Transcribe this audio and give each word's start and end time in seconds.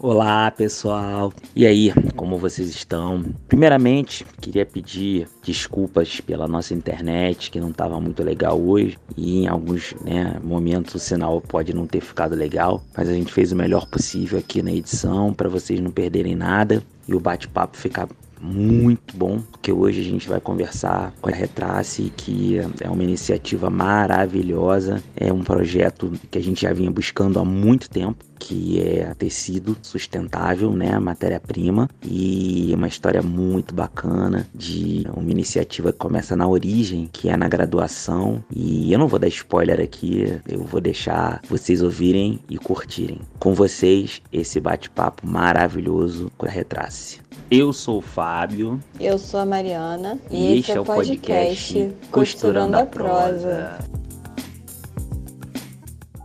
Olá, 0.00 0.48
pessoal. 0.52 1.32
E 1.56 1.66
aí, 1.66 1.92
como 2.14 2.38
vocês 2.38 2.68
estão? 2.68 3.24
Primeiramente, 3.48 4.24
queria 4.40 4.64
pedir 4.64 5.26
desculpas 5.42 6.20
pela 6.20 6.46
nossa 6.46 6.72
internet, 6.72 7.50
que 7.50 7.58
não 7.58 7.70
estava 7.70 8.00
muito 8.00 8.22
legal 8.22 8.60
hoje, 8.60 8.96
e 9.16 9.40
em 9.40 9.48
alguns 9.48 9.94
né, 10.04 10.38
momentos 10.40 10.94
o 10.94 11.00
sinal 11.00 11.40
pode 11.40 11.74
não 11.74 11.84
ter 11.84 12.00
ficado 12.00 12.36
legal, 12.36 12.80
mas 12.96 13.08
a 13.08 13.12
gente 13.12 13.32
fez 13.32 13.50
o 13.50 13.56
melhor 13.56 13.88
possível 13.88 14.38
aqui 14.38 14.62
na 14.62 14.70
edição 14.70 15.34
para 15.34 15.48
vocês 15.48 15.80
não 15.80 15.90
perderem 15.90 16.36
nada 16.36 16.80
e 17.08 17.12
o 17.12 17.18
bate-papo 17.18 17.76
ficar 17.76 18.06
muito 18.40 19.16
bom, 19.16 19.40
porque 19.50 19.72
hoje 19.72 20.00
a 20.00 20.04
gente 20.04 20.28
vai 20.28 20.40
conversar 20.40 21.12
com 21.20 21.28
a 21.28 21.32
Retrace, 21.32 22.12
que 22.16 22.58
é 22.80 22.88
uma 22.88 23.02
iniciativa 23.02 23.70
maravilhosa, 23.70 25.02
é 25.16 25.32
um 25.32 25.42
projeto 25.42 26.12
que 26.30 26.38
a 26.38 26.42
gente 26.42 26.62
já 26.62 26.72
vinha 26.72 26.90
buscando 26.90 27.38
há 27.38 27.44
muito 27.44 27.88
tempo, 27.88 28.24
que 28.38 28.80
é 28.80 29.12
tecido 29.14 29.76
sustentável, 29.82 30.72
né, 30.72 30.96
matéria-prima, 30.98 31.88
e 32.04 32.70
uma 32.72 32.86
história 32.86 33.20
muito 33.20 33.74
bacana 33.74 34.46
de 34.54 35.04
uma 35.14 35.30
iniciativa 35.30 35.92
que 35.92 35.98
começa 35.98 36.36
na 36.36 36.46
origem, 36.46 37.08
que 37.12 37.28
é 37.28 37.36
na 37.36 37.48
graduação, 37.48 38.42
e 38.54 38.92
eu 38.92 38.98
não 38.98 39.08
vou 39.08 39.18
dar 39.18 39.28
spoiler 39.28 39.80
aqui, 39.80 40.40
eu 40.48 40.62
vou 40.62 40.80
deixar 40.80 41.40
vocês 41.48 41.82
ouvirem 41.82 42.38
e 42.48 42.56
curtirem. 42.58 43.20
Com 43.40 43.54
vocês, 43.54 44.22
esse 44.32 44.60
bate-papo 44.60 45.26
maravilhoso 45.26 46.30
com 46.38 46.46
a 46.46 46.50
Retrace. 46.50 47.20
Eu 47.50 47.72
sou 47.72 47.98
o 47.98 48.02
Fábio. 48.02 48.78
Eu 49.00 49.18
sou 49.18 49.40
a 49.40 49.46
Mariana. 49.46 50.18
E, 50.30 50.36
e 50.36 50.58
este 50.58 50.72
é 50.72 50.80
o 50.80 50.84
podcast, 50.84 51.72
podcast 51.72 51.72
Costurando, 52.10 52.12
Costurando 52.12 52.76
a 52.76 52.84
Prosa. 52.84 53.78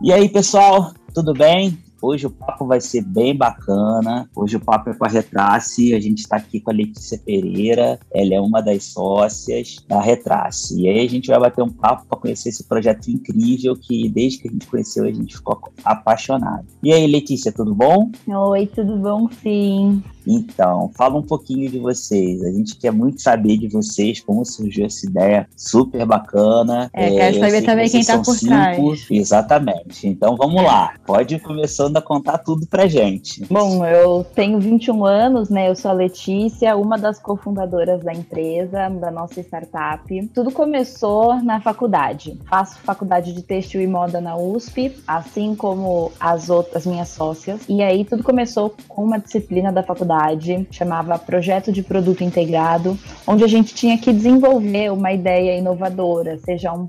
E 0.02 0.12
aí, 0.12 0.28
pessoal, 0.28 0.92
tudo 1.14 1.32
bem? 1.32 1.78
Hoje 2.02 2.26
o 2.26 2.30
papo 2.30 2.66
vai 2.66 2.82
ser 2.82 3.00
bem 3.00 3.34
bacana. 3.34 4.28
Hoje 4.36 4.56
o 4.56 4.60
papo 4.60 4.90
é 4.90 4.94
com 4.94 5.06
a 5.06 5.08
Retrace. 5.08 5.94
A 5.94 6.00
gente 6.00 6.18
está 6.18 6.36
aqui 6.36 6.60
com 6.60 6.70
a 6.70 6.74
Letícia 6.74 7.18
Pereira. 7.24 7.98
Ela 8.12 8.34
é 8.34 8.40
uma 8.42 8.60
das 8.60 8.84
sócias 8.84 9.82
da 9.88 10.02
Retrace. 10.02 10.78
E 10.78 10.86
aí 10.86 11.06
a 11.06 11.08
gente 11.08 11.28
vai 11.28 11.40
bater 11.40 11.62
um 11.62 11.70
papo 11.70 12.04
para 12.06 12.18
conhecer 12.18 12.50
esse 12.50 12.64
projeto 12.64 13.08
incrível 13.08 13.74
que 13.74 14.10
desde 14.10 14.40
que 14.40 14.48
a 14.48 14.52
gente 14.52 14.66
conheceu 14.66 15.04
a 15.04 15.10
gente 15.10 15.34
ficou 15.34 15.58
apaixonado. 15.82 16.66
E 16.82 16.92
aí, 16.92 17.06
Letícia, 17.06 17.50
tudo 17.50 17.74
bom? 17.74 18.12
Oi, 18.28 18.66
tudo 18.66 18.98
bom? 18.98 19.26
Sim. 19.42 20.02
Então, 20.26 20.90
fala 20.94 21.18
um 21.18 21.22
pouquinho 21.22 21.70
de 21.70 21.78
vocês. 21.78 22.42
A 22.42 22.50
gente 22.50 22.76
quer 22.76 22.92
muito 22.92 23.20
saber 23.20 23.58
de 23.58 23.68
vocês, 23.68 24.20
como 24.20 24.44
surgiu 24.44 24.86
essa 24.86 25.06
ideia 25.06 25.46
super 25.56 26.04
bacana. 26.06 26.90
É, 26.92 27.06
é 27.06 27.16
quero 27.16 27.40
saber 27.40 27.62
também 27.62 27.90
quem 27.90 28.00
está 28.00 28.18
por 28.18 28.38
trás. 28.38 29.06
Exatamente. 29.10 30.06
Então, 30.06 30.36
vamos 30.36 30.62
lá. 30.62 30.94
Pode 31.06 31.34
ir 31.34 31.40
começando 31.40 31.96
a 31.96 32.02
contar 32.02 32.38
tudo 32.38 32.66
pra 32.66 32.86
gente. 32.86 33.44
Bom, 33.50 33.84
eu 33.84 34.24
tenho 34.34 34.58
21 34.58 35.04
anos, 35.04 35.48
né? 35.50 35.68
Eu 35.68 35.76
sou 35.76 35.90
a 35.90 35.94
Letícia, 35.94 36.76
uma 36.76 36.96
das 36.96 37.18
cofundadoras 37.18 38.02
da 38.02 38.12
empresa, 38.12 38.88
da 38.88 39.10
nossa 39.10 39.40
startup. 39.40 40.28
Tudo 40.28 40.50
começou 40.50 41.42
na 41.42 41.60
faculdade. 41.60 42.38
Faço 42.48 42.78
faculdade 42.78 43.32
de 43.32 43.42
textil 43.42 43.80
e 43.80 43.86
moda 43.86 44.20
na 44.20 44.36
USP, 44.36 44.96
assim 45.06 45.54
como 45.54 46.12
as 46.18 46.48
outras 46.48 46.86
minhas 46.86 47.08
sócias. 47.08 47.62
E 47.68 47.82
aí 47.82 48.04
tudo 48.04 48.22
começou 48.22 48.74
com 48.88 49.04
uma 49.04 49.18
disciplina 49.18 49.72
da 49.72 49.82
faculdade 49.82 50.13
faculdade, 50.14 50.66
chamava 50.70 51.18
Projeto 51.18 51.72
de 51.72 51.82
Produto 51.82 52.22
Integrado, 52.22 52.96
onde 53.26 53.42
a 53.42 53.46
gente 53.46 53.74
tinha 53.74 53.98
que 53.98 54.12
desenvolver 54.12 54.92
uma 54.92 55.12
ideia 55.12 55.58
inovadora, 55.58 56.38
seja 56.38 56.72
um, 56.72 56.86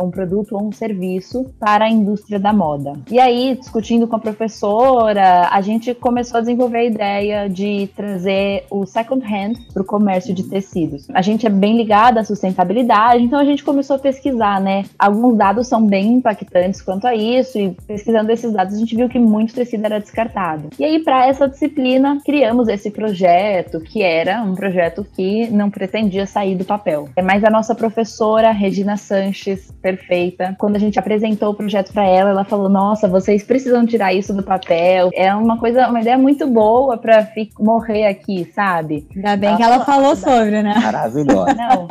um 0.00 0.10
produto 0.10 0.56
ou 0.56 0.66
um 0.66 0.72
serviço 0.72 1.46
para 1.58 1.84
a 1.84 1.90
indústria 1.90 2.38
da 2.38 2.52
moda. 2.52 2.94
E 3.10 3.18
aí, 3.18 3.56
discutindo 3.58 4.06
com 4.06 4.16
a 4.16 4.18
professora, 4.18 5.48
a 5.50 5.60
gente 5.60 5.94
começou 5.94 6.38
a 6.38 6.40
desenvolver 6.40 6.78
a 6.78 6.84
ideia 6.84 7.48
de 7.48 7.88
trazer 7.94 8.64
o 8.70 8.84
second 8.86 9.24
hand 9.24 9.54
para 9.72 9.82
o 9.82 9.86
comércio 9.86 10.34
de 10.34 10.42
tecidos. 10.44 11.06
A 11.14 11.22
gente 11.22 11.46
é 11.46 11.50
bem 11.50 11.76
ligada 11.76 12.20
à 12.20 12.24
sustentabilidade, 12.24 13.22
então 13.22 13.38
a 13.38 13.44
gente 13.44 13.62
começou 13.62 13.96
a 13.96 13.98
pesquisar, 13.98 14.60
né? 14.60 14.84
Alguns 14.98 15.36
dados 15.36 15.68
são 15.68 15.86
bem 15.86 16.14
impactantes 16.14 16.82
quanto 16.82 17.06
a 17.06 17.14
isso, 17.14 17.58
e 17.58 17.70
pesquisando 17.86 18.30
esses 18.32 18.52
dados, 18.52 18.74
a 18.74 18.78
gente 18.78 18.96
viu 18.96 19.08
que 19.08 19.18
muito 19.18 19.54
tecido 19.54 19.84
era 19.84 20.00
descartado. 20.00 20.68
E 20.78 20.84
aí, 20.84 20.98
para 21.02 21.26
essa 21.26 21.48
disciplina, 21.48 22.18
criamos 22.24 22.55
criamos 22.56 22.68
esse 22.68 22.90
projeto, 22.90 23.80
que 23.80 24.02
era 24.02 24.42
um 24.42 24.54
projeto 24.54 25.04
que 25.14 25.48
não 25.50 25.70
pretendia 25.70 26.26
sair 26.26 26.54
do 26.54 26.64
papel. 26.64 27.08
É 27.14 27.22
Mas 27.22 27.44
a 27.44 27.50
nossa 27.50 27.74
professora, 27.74 28.50
Regina 28.50 28.96
Sanches, 28.96 29.70
perfeita, 29.82 30.54
quando 30.58 30.76
a 30.76 30.78
gente 30.78 30.98
apresentou 30.98 31.50
o 31.50 31.54
projeto 31.54 31.92
para 31.92 32.06
ela, 32.06 32.30
ela 32.30 32.44
falou: 32.44 32.68
Nossa, 32.68 33.06
vocês 33.08 33.42
precisam 33.42 33.84
tirar 33.84 34.14
isso 34.14 34.32
do 34.32 34.42
papel. 34.42 35.10
É 35.12 35.34
uma 35.34 35.58
coisa, 35.58 35.88
uma 35.88 36.00
ideia 36.00 36.16
muito 36.16 36.46
boa 36.46 36.96
para 36.96 37.28
morrer 37.58 38.06
aqui, 38.06 38.50
sabe? 38.54 39.06
Ainda 39.14 39.36
bem 39.36 39.48
ela 39.50 39.56
que 39.56 39.62
ela 39.62 39.84
falou 39.84 40.16
sobre, 40.16 40.62
né? 40.62 40.74
Maravilhosa. 40.80 41.54
Não, 41.54 41.88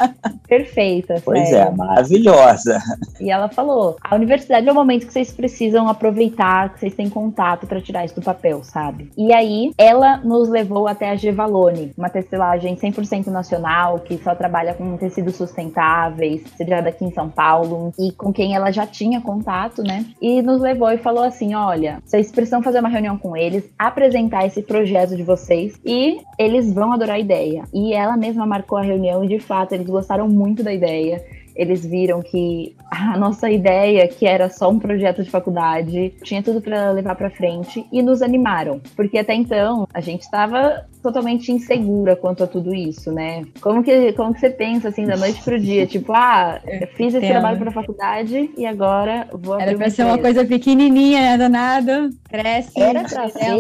perfeita. 0.47 1.22
Pois 1.24 1.42
é, 1.42 1.46
sério. 1.46 1.74
é, 1.74 1.76
maravilhosa. 1.76 2.82
E 3.20 3.30
ela 3.30 3.50
falou: 3.50 3.97
a 4.02 4.16
universidade 4.16 4.68
é 4.68 4.72
o 4.72 4.76
momento 4.76 5.06
que 5.06 5.14
vocês 5.14 5.32
precisam 5.32 5.88
aproveitar, 5.88 6.74
que 6.74 6.80
vocês 6.80 6.96
têm 6.96 7.09
contato 7.09 7.68
para 7.68 7.82
tirar 7.82 8.06
isso 8.06 8.16
do 8.16 8.22
papel, 8.22 8.64
sabe? 8.64 9.12
E 9.18 9.34
aí, 9.34 9.72
ela 9.78 10.18
nos 10.18 10.50
levou 10.55 10.88
até 10.88 11.09
a 11.09 11.16
Gevalone, 11.16 11.91
uma 11.97 12.09
tecelagem 12.09 12.77
100% 12.77 13.27
nacional, 13.27 13.99
que 13.99 14.17
só 14.17 14.33
trabalha 14.33 14.73
com 14.73 14.95
tecidos 14.95 15.35
sustentáveis, 15.35 16.43
sediada 16.55 16.88
aqui 16.89 17.03
em 17.03 17.11
São 17.11 17.29
Paulo, 17.29 17.91
e 17.99 18.13
com 18.13 18.31
quem 18.31 18.55
ela 18.55 18.71
já 18.71 18.88
tinha 18.88 19.19
contato, 19.19 19.83
né? 19.83 20.05
E 20.21 20.41
nos 20.41 20.61
levou 20.61 20.89
e 20.91 20.97
falou 20.97 21.23
assim: 21.23 21.53
olha, 21.53 21.99
vocês 22.05 22.31
precisam 22.31 22.63
fazer 22.63 22.79
uma 22.79 22.89
reunião 22.89 23.17
com 23.17 23.35
eles, 23.35 23.69
apresentar 23.77 24.45
esse 24.45 24.61
projeto 24.61 25.16
de 25.17 25.23
vocês 25.23 25.77
e 25.85 26.21
eles 26.39 26.73
vão 26.73 26.93
adorar 26.93 27.17
a 27.17 27.19
ideia. 27.19 27.63
E 27.73 27.93
ela 27.93 28.16
mesma 28.16 28.45
marcou 28.45 28.77
a 28.77 28.81
reunião 28.81 29.23
e 29.23 29.27
de 29.27 29.39
fato 29.39 29.73
eles 29.73 29.87
gostaram 29.87 30.29
muito 30.29 30.63
da 30.63 30.73
ideia 30.73 31.22
eles 31.55 31.85
viram 31.85 32.21
que 32.21 32.75
a 32.91 33.17
nossa 33.17 33.49
ideia, 33.49 34.07
que 34.07 34.25
era 34.25 34.49
só 34.49 34.69
um 34.69 34.79
projeto 34.79 35.23
de 35.23 35.29
faculdade, 35.29 36.13
tinha 36.23 36.43
tudo 36.43 36.61
para 36.61 36.91
levar 36.91 37.16
para 37.16 37.29
frente 37.29 37.85
e 37.91 38.01
nos 38.01 38.21
animaram, 38.21 38.81
porque 38.95 39.17
até 39.17 39.33
então 39.33 39.88
a 39.93 40.01
gente 40.01 40.21
estava 40.21 40.85
totalmente 41.05 41.51
insegura 41.51 42.16
quanto 42.16 42.43
a 42.43 42.47
tudo 42.47 42.73
isso, 42.73 43.11
né? 43.11 43.45
Como 43.61 43.83
que, 43.83 44.11
como 44.13 44.33
que 44.33 44.39
você 44.39 44.49
pensa 44.49 44.89
assim 44.89 45.05
da 45.05 45.16
noite 45.16 45.39
pro 45.43 45.59
dia, 45.59 45.85
tipo, 45.85 46.11
ah, 46.11 46.59
eu 46.66 46.88
fiz 46.88 47.13
esse 47.13 47.27
trabalho 47.27 47.59
para 47.59 47.71
faculdade 47.71 48.49
e 48.57 48.66
agora 48.66 49.27
vou 49.31 49.53
abrir 49.53 49.67
Era 49.67 49.77
para 49.77 49.89
ser 49.91 50.03
uma 50.03 50.17
coisa 50.17 50.43
pequenininha, 50.43 51.21
né, 51.21 51.38
danado, 51.38 52.09
cresce. 52.27 52.81
Era 52.81 53.03
para 53.03 53.29
ser 53.29 53.55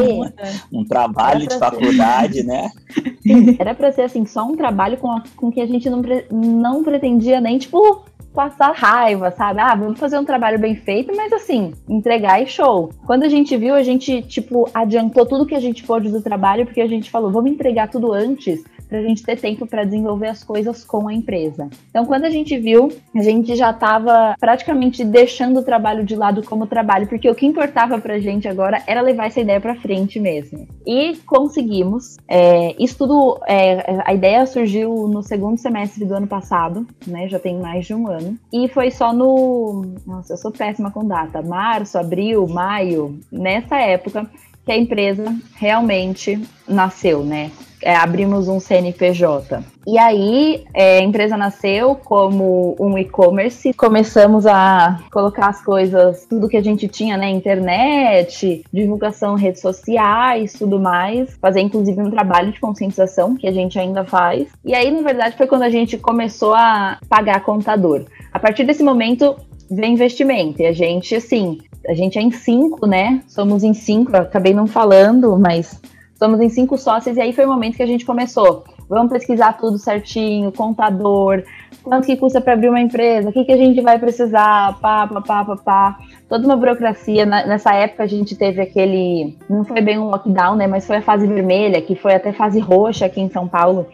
um 0.73 0.83
trabalho 0.85 1.47
de 1.47 1.59
faculdade, 1.59 2.41
ser. 2.41 2.45
né? 2.45 2.71
Era 3.59 3.75
para 3.75 3.91
ser 3.91 4.01
assim, 4.01 4.25
só 4.25 4.43
um 4.43 4.55
trabalho 4.55 4.97
com, 4.97 5.11
a, 5.11 5.23
com 5.35 5.51
que 5.51 5.61
a 5.61 5.67
gente 5.67 5.87
não, 5.87 6.01
não 6.31 6.83
pretendia 6.83 7.39
nem 7.39 7.59
tipo 7.59 8.03
passar 8.35 8.73
raiva, 8.73 9.31
sabe? 9.31 9.61
Ah, 9.61 9.73
vamos 9.73 9.99
fazer 9.99 10.19
um 10.19 10.25
trabalho 10.25 10.59
bem 10.59 10.75
feito, 10.75 11.15
mas 11.15 11.31
assim, 11.31 11.73
entregar 11.89 12.43
e 12.43 12.45
show. 12.45 12.91
Quando 13.07 13.23
a 13.23 13.29
gente 13.29 13.55
viu, 13.55 13.73
a 13.73 13.81
gente, 13.81 14.21
tipo, 14.21 14.69
adiantou 14.73 15.25
tudo 15.25 15.45
que 15.45 15.55
a 15.55 15.59
gente 15.59 15.83
pôde 15.83 16.09
do 16.09 16.21
trabalho, 16.21 16.65
porque 16.65 16.81
a 16.81 16.87
gente 16.87 17.09
falou, 17.09 17.31
vamos 17.31 17.49
entregar 17.49 17.89
tudo 17.89 18.11
antes 18.11 18.63
para 18.87 18.99
a 18.99 19.01
gente 19.01 19.23
ter 19.23 19.39
tempo 19.39 19.65
para 19.65 19.83
desenvolver 19.83 20.27
as 20.27 20.43
coisas 20.43 20.83
com 20.83 21.07
a 21.07 21.13
empresa. 21.13 21.69
Então, 21.89 22.05
quando 22.05 22.25
a 22.25 22.29
gente 22.29 22.57
viu, 22.57 22.91
a 23.15 23.21
gente 23.21 23.55
já 23.55 23.71
estava 23.71 24.35
praticamente 24.39 25.03
deixando 25.03 25.59
o 25.59 25.63
trabalho 25.63 26.03
de 26.03 26.15
lado 26.15 26.43
como 26.43 26.67
trabalho, 26.67 27.07
porque 27.07 27.29
o 27.29 27.35
que 27.35 27.45
importava 27.45 27.99
para 27.99 28.15
a 28.15 28.19
gente 28.19 28.47
agora 28.47 28.81
era 28.87 29.01
levar 29.01 29.27
essa 29.27 29.41
ideia 29.41 29.59
para 29.59 29.75
frente 29.75 30.19
mesmo. 30.19 30.67
E 30.85 31.17
conseguimos. 31.25 32.17
É, 32.27 32.75
isso 32.81 32.97
tudo, 32.97 33.39
é, 33.47 34.01
a 34.05 34.13
ideia 34.13 34.45
surgiu 34.45 35.07
no 35.07 35.21
segundo 35.21 35.57
semestre 35.57 36.05
do 36.05 36.13
ano 36.13 36.27
passado, 36.27 36.85
né? 37.05 37.27
Já 37.27 37.39
tem 37.39 37.57
mais 37.57 37.85
de 37.85 37.93
um 37.93 38.07
ano. 38.07 38.37
E 38.51 38.67
foi 38.67 38.91
só 38.91 39.13
no. 39.13 39.85
Nossa, 40.05 40.33
eu 40.33 40.37
sou 40.37 40.51
péssima 40.51 40.91
com 40.91 41.05
data. 41.05 41.41
Março, 41.41 41.97
abril, 41.97 42.47
maio, 42.47 43.19
nessa 43.31 43.77
época 43.77 44.29
que 44.65 44.71
a 44.71 44.77
empresa 44.77 45.35
realmente 45.55 46.41
nasceu, 46.67 47.23
né? 47.23 47.51
É, 47.85 47.95
abrimos 47.95 48.47
um 48.47 48.59
CNPJ. 48.59 49.63
E 49.85 49.99
aí, 49.99 50.65
é, 50.73 50.97
a 50.97 51.03
empresa 51.03 51.37
nasceu 51.37 51.95
como 51.95 52.75
um 52.79 52.97
e-commerce, 52.97 53.71
começamos 53.73 54.47
a 54.47 54.99
colocar 55.11 55.49
as 55.49 55.63
coisas, 55.63 56.25
tudo 56.27 56.49
que 56.49 56.57
a 56.57 56.63
gente 56.63 56.87
tinha, 56.87 57.15
né, 57.15 57.29
internet, 57.29 58.63
divulgação, 58.73 59.35
redes 59.35 59.61
sociais, 59.61 60.53
tudo 60.53 60.79
mais, 60.79 61.37
fazer 61.39 61.61
inclusive 61.61 62.01
um 62.01 62.09
trabalho 62.09 62.51
de 62.51 62.59
conscientização 62.59 63.35
que 63.35 63.47
a 63.47 63.51
gente 63.51 63.77
ainda 63.77 64.03
faz. 64.03 64.47
E 64.65 64.73
aí, 64.73 64.89
na 64.89 65.03
verdade, 65.03 65.37
foi 65.37 65.45
quando 65.45 65.61
a 65.61 65.69
gente 65.69 65.95
começou 65.95 66.55
a 66.55 66.97
pagar 67.07 67.43
contador. 67.43 68.05
A 68.33 68.39
partir 68.39 68.63
desse 68.63 68.81
momento, 68.81 69.35
vem 69.69 69.93
investimento. 69.93 70.59
E 70.63 70.65
a 70.65 70.73
gente, 70.73 71.13
assim, 71.13 71.59
a 71.87 71.93
gente 71.93 72.17
é 72.17 72.21
em 72.23 72.31
cinco, 72.31 72.87
né? 72.87 73.21
Somos 73.27 73.63
em 73.63 73.75
cinco, 73.75 74.17
acabei 74.17 74.55
não 74.55 74.65
falando, 74.65 75.37
mas 75.37 75.79
Somos 76.15 76.39
em 76.39 76.49
cinco 76.49 76.77
sócios 76.77 77.17
e 77.17 77.21
aí 77.21 77.33
foi 77.33 77.45
o 77.45 77.49
momento 77.49 77.75
que 77.75 77.83
a 77.83 77.87
gente 77.87 78.05
começou 78.05 78.63
vamos 78.89 79.11
pesquisar 79.11 79.53
tudo 79.53 79.77
certinho, 79.77 80.51
contador, 80.51 81.43
quanto 81.83 82.05
que 82.05 82.17
custa 82.17 82.39
para 82.41 82.53
abrir 82.53 82.69
uma 82.69 82.81
empresa, 82.81 83.29
o 83.29 83.33
que, 83.33 83.43
que 83.43 83.51
a 83.51 83.57
gente 83.57 83.81
vai 83.81 83.99
precisar, 83.99 84.79
pá, 84.79 85.07
pá, 85.07 85.21
pá, 85.21 85.45
pá, 85.45 85.55
pá. 85.57 85.99
Toda 86.27 86.45
uma 86.45 86.55
burocracia. 86.55 87.25
Nessa 87.25 87.73
época 87.73 88.03
a 88.03 88.07
gente 88.07 88.35
teve 88.35 88.59
aquele. 88.59 89.37
Não 89.47 89.63
foi 89.63 89.79
bem 89.79 89.99
um 89.99 90.09
lockdown, 90.09 90.55
né? 90.55 90.65
Mas 90.65 90.87
foi 90.87 90.97
a 90.97 91.01
fase 91.01 91.27
vermelha, 91.27 91.79
que 91.81 91.95
foi 91.95 92.15
até 92.15 92.33
fase 92.33 92.59
roxa 92.59 93.05
aqui 93.05 93.21
em 93.21 93.29
São 93.29 93.47
Paulo. 93.47 93.85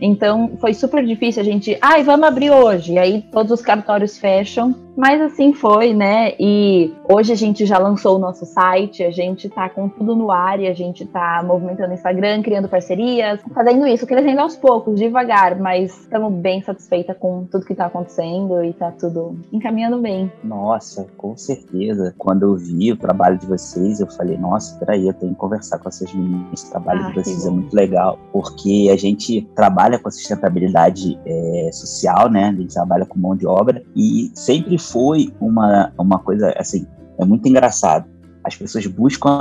Então 0.00 0.52
foi 0.60 0.72
super 0.72 1.04
difícil 1.04 1.42
a 1.42 1.44
gente, 1.44 1.76
ai, 1.80 2.04
vamos 2.04 2.26
abrir 2.26 2.50
hoje. 2.50 2.92
E 2.92 2.98
aí 2.98 3.24
todos 3.32 3.50
os 3.52 3.60
cartórios 3.60 4.16
fecham, 4.18 4.74
mas 5.00 5.18
assim 5.22 5.54
foi, 5.54 5.94
né? 5.94 6.34
E 6.38 6.92
hoje 7.08 7.32
a 7.32 7.34
gente 7.34 7.64
já 7.64 7.78
lançou 7.78 8.16
o 8.16 8.18
nosso 8.18 8.44
site, 8.44 9.02
a 9.02 9.10
gente 9.10 9.48
tá 9.48 9.66
com 9.70 9.88
tudo 9.88 10.14
no 10.14 10.30
ar 10.30 10.60
e 10.60 10.68
a 10.68 10.74
gente 10.74 11.06
tá 11.06 11.42
movimentando 11.42 11.92
o 11.92 11.94
Instagram, 11.94 12.42
criando 12.42 12.68
parcerias, 12.68 13.40
fazendo 13.54 13.86
isso, 13.86 14.06
crescendo 14.06 14.42
aos 14.42 14.56
poucos, 14.56 15.00
devagar, 15.00 15.58
mas 15.58 16.00
estamos 16.00 16.30
bem 16.34 16.60
satisfeitas 16.60 17.16
com 17.18 17.46
tudo 17.50 17.64
que 17.64 17.74
tá 17.74 17.86
acontecendo 17.86 18.62
e 18.62 18.74
tá 18.74 18.90
tudo 18.90 19.38
encaminhando 19.50 19.98
bem. 20.02 20.30
Nossa, 20.44 21.06
com 21.16 21.34
certeza. 21.34 22.14
Quando 22.18 22.42
eu 22.42 22.56
vi 22.56 22.92
o 22.92 22.96
trabalho 22.96 23.38
de 23.38 23.46
vocês, 23.46 24.00
eu 24.00 24.06
falei, 24.06 24.36
nossa, 24.36 24.78
peraí, 24.78 25.06
eu 25.06 25.14
tenho 25.14 25.32
que 25.32 25.38
conversar 25.38 25.78
com 25.78 25.88
essas 25.88 26.12
meninas. 26.12 26.62
O 26.64 26.70
trabalho 26.72 27.06
ah, 27.06 27.08
de 27.08 27.14
vocês 27.14 27.46
é 27.46 27.50
muito 27.50 27.74
legal, 27.74 28.18
porque 28.30 28.90
a 28.92 28.96
gente 28.98 29.48
trabalha 29.56 29.98
com 29.98 30.10
sustentabilidade 30.10 31.18
é, 31.24 31.70
social, 31.72 32.30
né? 32.30 32.48
A 32.48 32.52
gente 32.52 32.74
trabalha 32.74 33.06
com 33.06 33.18
mão 33.18 33.34
de 33.34 33.46
obra 33.46 33.82
e 33.96 34.30
sempre 34.34 34.78
foi 34.90 35.32
uma, 35.40 35.92
uma 35.98 36.18
coisa 36.18 36.52
assim, 36.56 36.86
é 37.18 37.24
muito 37.24 37.48
engraçado. 37.48 38.06
As 38.44 38.56
pessoas 38.56 38.86
buscam 38.86 39.40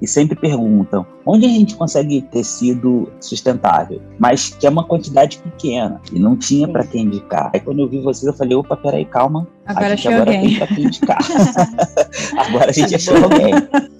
e 0.00 0.06
sempre 0.06 0.36
perguntam 0.36 1.04
onde 1.26 1.44
a 1.44 1.48
gente 1.48 1.74
consegue 1.74 2.22
tecido 2.22 3.10
sustentável, 3.20 4.00
mas 4.18 4.50
que 4.50 4.66
é 4.66 4.70
uma 4.70 4.84
quantidade 4.84 5.38
pequena 5.38 6.00
e 6.12 6.18
não 6.18 6.36
tinha 6.36 6.66
para 6.68 6.86
quem 6.86 7.04
indicar. 7.04 7.50
Aí 7.52 7.60
quando 7.60 7.80
eu 7.80 7.88
vi 7.88 8.00
vocês, 8.00 8.24
eu 8.24 8.32
falei: 8.32 8.56
opa, 8.56 8.76
peraí, 8.76 9.04
calma. 9.04 9.46
Agora 9.66 9.92
a 9.92 9.96
gente 9.96 10.08
agora 10.08 10.30
alguém. 10.30 10.48
tem 10.48 10.56
para 10.56 10.66
quem 10.68 10.84
indicar. 10.84 11.18
agora 12.38 12.70
a 12.70 12.72
gente 12.72 12.94
achou 12.94 13.16
alguém. 13.16 13.52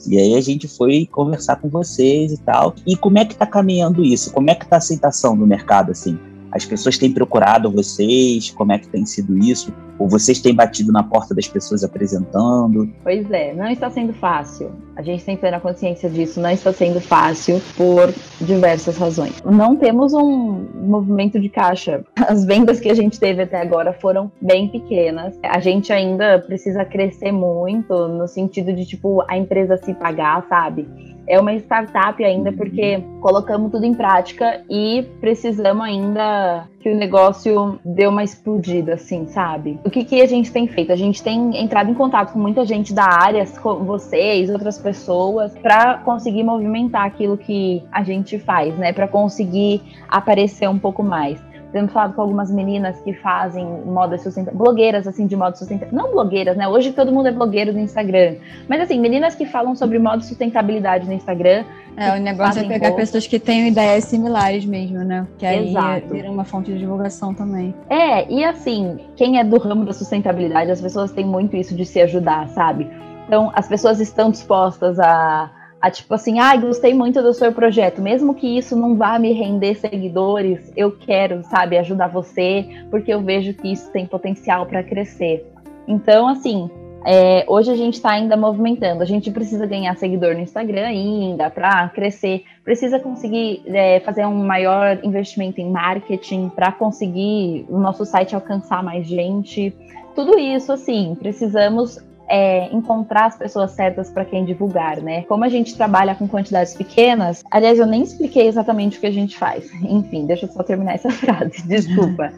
E 0.07 0.19
aí 0.19 0.35
a 0.35 0.41
gente 0.41 0.67
foi 0.69 1.07
conversar 1.11 1.57
com 1.57 1.69
vocês 1.69 2.33
e 2.33 2.39
tal. 2.39 2.75
E 2.87 2.97
como 2.97 3.19
é 3.19 3.25
que 3.25 3.33
está 3.33 3.47
caminhando 3.47 4.03
isso? 4.03 4.33
Como 4.33 4.51
é 4.51 4.55
que 4.55 4.65
está 4.65 4.77
a 4.77 4.79
aceitação 4.79 5.37
do 5.37 5.47
mercado 5.47 5.91
assim? 5.91 6.19
As 6.51 6.65
pessoas 6.65 6.97
têm 6.97 7.13
procurado 7.13 7.71
vocês? 7.71 8.51
Como 8.51 8.73
é 8.73 8.79
que 8.79 8.89
tem 8.89 9.05
sido 9.05 9.37
isso? 9.39 9.73
Ou 9.99 10.09
vocês 10.09 10.41
têm 10.41 10.55
batido 10.55 10.93
na 10.93 11.03
porta 11.03 11.35
das 11.35 11.49
pessoas 11.49 11.83
apresentando? 11.83 12.89
Pois 13.03 13.29
é, 13.31 13.53
não 13.53 13.67
está 13.69 13.91
sendo 13.91 14.13
fácil. 14.13 14.71
A 14.95 15.03
gente 15.03 15.25
tem 15.25 15.37
plena 15.37 15.59
consciência 15.59 16.09
disso, 16.09 16.41
não 16.41 16.51
está 16.51 16.73
sendo 16.73 17.01
fácil 17.01 17.61
por 17.77 18.15
diversas 18.41 18.97
razões. 18.97 19.43
Não 19.45 19.77
temos 19.77 20.13
um 20.15 20.67
movimento 20.75 21.41
de 21.41 21.49
caixa. 21.49 22.05
As 22.17 22.45
vendas 22.45 22.79
que 22.79 22.89
a 22.89 22.95
gente 22.95 23.19
teve 23.19 23.43
até 23.43 23.61
agora 23.61 23.93
foram 23.93 24.31
bem 24.41 24.69
pequenas. 24.69 25.37
A 25.43 25.59
gente 25.59 25.93
ainda 25.93 26.39
precisa 26.39 26.85
crescer 26.85 27.33
muito 27.33 28.09
no 28.09 28.29
sentido 28.29 28.73
de, 28.73 28.85
tipo, 28.85 29.25
a 29.29 29.37
empresa 29.37 29.77
se 29.77 29.93
pagar, 29.95 30.47
sabe? 30.49 30.89
É 31.29 31.39
uma 31.39 31.55
startup 31.55 32.23
ainda 32.25 32.53
porque 32.53 33.03
colocamos 33.21 33.71
tudo 33.71 33.85
em 33.85 33.95
prática 33.95 34.63
e 34.69 35.07
precisamos 35.21 35.85
ainda 35.85 36.67
que 36.81 36.91
o 36.91 36.97
negócio 36.97 37.79
dê 37.85 38.07
uma 38.07 38.25
explodida, 38.25 38.95
assim, 38.95 39.27
sabe? 39.27 39.79
O 39.85 39.91
que, 39.91 40.05
que 40.05 40.23
a 40.23 40.27
gente 40.27 40.51
tem 40.51 40.67
feito? 40.67 40.93
A 40.93 40.97
gente 40.97 41.23
tem 41.23 41.61
entrado 41.61 41.91
em 41.91 41.95
contato 41.95 42.33
com 42.33 42.39
muita 42.39 42.65
gente 42.65 42.95
da 42.95 43.05
área, 43.05 43.45
com 43.61 43.85
vocês, 43.85 44.49
outras 44.49 44.79
pessoas, 44.79 45.57
para 45.59 45.99
conseguir 45.99 46.45
movimentar 46.45 47.05
aquilo 47.05 47.37
que 47.37 47.83
a 47.93 48.03
gente 48.03 48.39
faz, 48.39 48.77
né? 48.79 48.93
Para 48.93 49.09
conseguir 49.09 49.83
aparecer 50.09 50.69
um 50.69 50.79
pouco 50.79 51.03
mais. 51.03 51.39
Temos 51.73 51.93
falado 51.93 52.15
com 52.15 52.23
algumas 52.23 52.51
meninas 52.51 52.99
que 53.01 53.13
fazem 53.13 53.67
moda 53.85 54.17
sustentável, 54.17 54.59
blogueiras 54.59 55.07
assim 55.07 55.27
de 55.27 55.37
moda 55.37 55.55
sustentável. 55.55 55.95
Não 55.95 56.13
blogueiras, 56.13 56.57
né? 56.57 56.67
Hoje 56.67 56.93
todo 56.93 57.13
mundo 57.13 57.29
é 57.29 57.33
blogueiro 57.33 57.73
no 57.73 57.81
Instagram. 57.81 58.37
Mas 58.67 58.81
assim, 58.81 58.99
meninas 58.99 59.35
que 59.35 59.45
falam 59.45 59.77
sobre 59.77 59.99
moda 59.99 60.23
sustentabilidade 60.23 61.07
no 61.07 61.13
Instagram. 61.13 61.65
É, 61.97 62.17
o 62.17 62.21
negócio 62.21 62.61
é 62.61 62.65
pegar 62.65 62.89
roupa. 62.89 63.03
pessoas 63.03 63.27
que 63.27 63.39
têm 63.39 63.69
ideias 63.69 64.05
similares 64.05 64.65
mesmo, 64.65 64.99
né? 65.01 65.27
Que 65.37 65.45
aí 65.45 65.71
Exato. 65.71 66.09
vira 66.09 66.31
uma 66.31 66.45
fonte 66.45 66.73
de 66.73 66.79
divulgação 66.79 67.35
também. 67.35 67.75
É, 67.91 68.31
e 68.33 68.45
assim, 68.45 68.99
quem 69.17 69.39
é 69.39 69.45
do 69.45 69.59
ramo 69.59 69.85
da 69.85 69.93
sustentabilidade, 69.93 70.71
as 70.71 70.81
pessoas 70.81 71.13
têm 71.13 71.27
muito 71.27 71.57
isso 71.57 71.75
de 71.75 71.85
se 71.85 72.01
ajudar, 72.01 72.49
sabe? 72.49 72.89
Então, 73.27 73.51
as 73.55 73.69
pessoas 73.69 74.01
estão 74.01 74.31
dispostas 74.31 74.99
a 74.99 75.51
a 75.81 75.91
tipo 75.91 76.13
assim, 76.15 76.39
ah, 76.41 76.57
gostei 76.57 76.93
muito 76.93 77.23
do 77.23 77.33
seu 77.33 77.53
projeto, 77.53 78.03
mesmo 78.03 78.35
que 78.35 78.59
isso 78.59 78.77
não 78.77 78.97
vá 78.97 79.19
me 79.19 79.33
render 79.33 79.77
seguidores, 79.77 80.73
eu 80.77 80.93
quero, 80.93 81.43
sabe, 81.45 81.79
ajudar 81.79 82.09
você, 82.09 82.67
porque 82.91 83.13
eu 83.13 83.21
vejo 83.21 83.55
que 83.55 83.73
isso 83.73 83.91
tem 83.93 84.07
potencial 84.07 84.67
para 84.67 84.83
crescer. 84.83 85.47
Então, 85.87 86.29
assim, 86.29 86.69
é, 87.05 87.45
hoje 87.47 87.71
a 87.71 87.77
gente 87.77 87.95
está 87.95 88.11
ainda 88.11 88.37
movimentando, 88.37 89.03
a 89.03 89.07
gente 89.07 89.31
precisa 89.31 89.67
ganhar 89.67 89.97
seguidor 89.97 90.35
no 90.35 90.41
Instagram 90.41 90.87
ainda 90.87 91.49
para 91.49 91.89
crescer, 91.91 92.45
precisa 92.65 92.99
conseguir 92.99 93.63
é, 93.67 94.01
fazer 94.01 94.27
um 94.27 94.45
maior 94.45 94.99
investimento 95.05 95.61
em 95.61 95.71
marketing 95.71 96.49
para 96.49 96.73
conseguir 96.73 97.65
o 97.69 97.79
nosso 97.79 98.05
site 98.05 98.35
alcançar 98.35 98.83
mais 98.83 99.07
gente. 99.07 99.73
Tudo 100.15 100.39
isso, 100.39 100.73
assim, 100.73 101.17
precisamos 101.19 101.99
é, 102.29 102.69
encontrar 102.75 103.27
as 103.27 103.37
pessoas 103.37 103.73
certas 103.73 104.11
para 104.11 104.25
quem 104.25 104.45
divulgar, 104.45 104.99
né? 104.99 105.23
Como 105.23 105.45
a 105.45 105.49
gente 105.49 105.75
trabalha 105.75 106.15
com 106.15 106.29
quantidades 106.29 106.75
pequenas, 106.75 107.43
aliás, 107.51 107.79
eu 107.79 107.87
nem 107.87 108.03
expliquei 108.03 108.47
exatamente 108.47 108.99
o 108.99 109.01
que 109.01 109.07
a 109.07 109.13
gente 109.13 109.37
faz. 109.37 109.71
Enfim, 109.83 110.27
deixa 110.27 110.47
eu 110.47 110.53
só 110.53 110.63
terminar 110.63 110.95
essa 110.95 111.11
frase, 111.11 111.67
desculpa. 111.67 112.33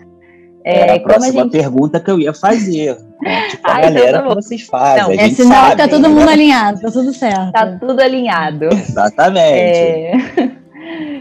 É, 0.65 0.93
a 0.93 1.01
próxima 1.01 1.45
gente... 1.45 1.53
pergunta 1.53 1.99
que 1.99 2.11
eu 2.11 2.19
ia 2.19 2.35
fazer. 2.35 2.97
Né? 3.23 3.49
Tipo, 3.51 3.69
a 3.69 3.75
Ai, 3.75 3.83
galera 3.83 4.23
que 4.23 4.35
vocês 4.35 4.63
fazem. 4.63 5.17
Não, 5.17 5.25
é 5.25 5.31
sinal 5.31 5.53
sabe, 5.53 5.71
que 5.71 5.77
tá 5.77 5.89
todo 5.89 6.11
mundo 6.11 6.29
alinhado, 6.29 6.81
tá 6.81 6.91
tudo 6.91 7.13
certo. 7.13 7.53
Tá 7.53 7.79
tudo 7.79 8.01
alinhado. 8.01 8.67
Exatamente. 8.67 9.43
É... 9.47 10.51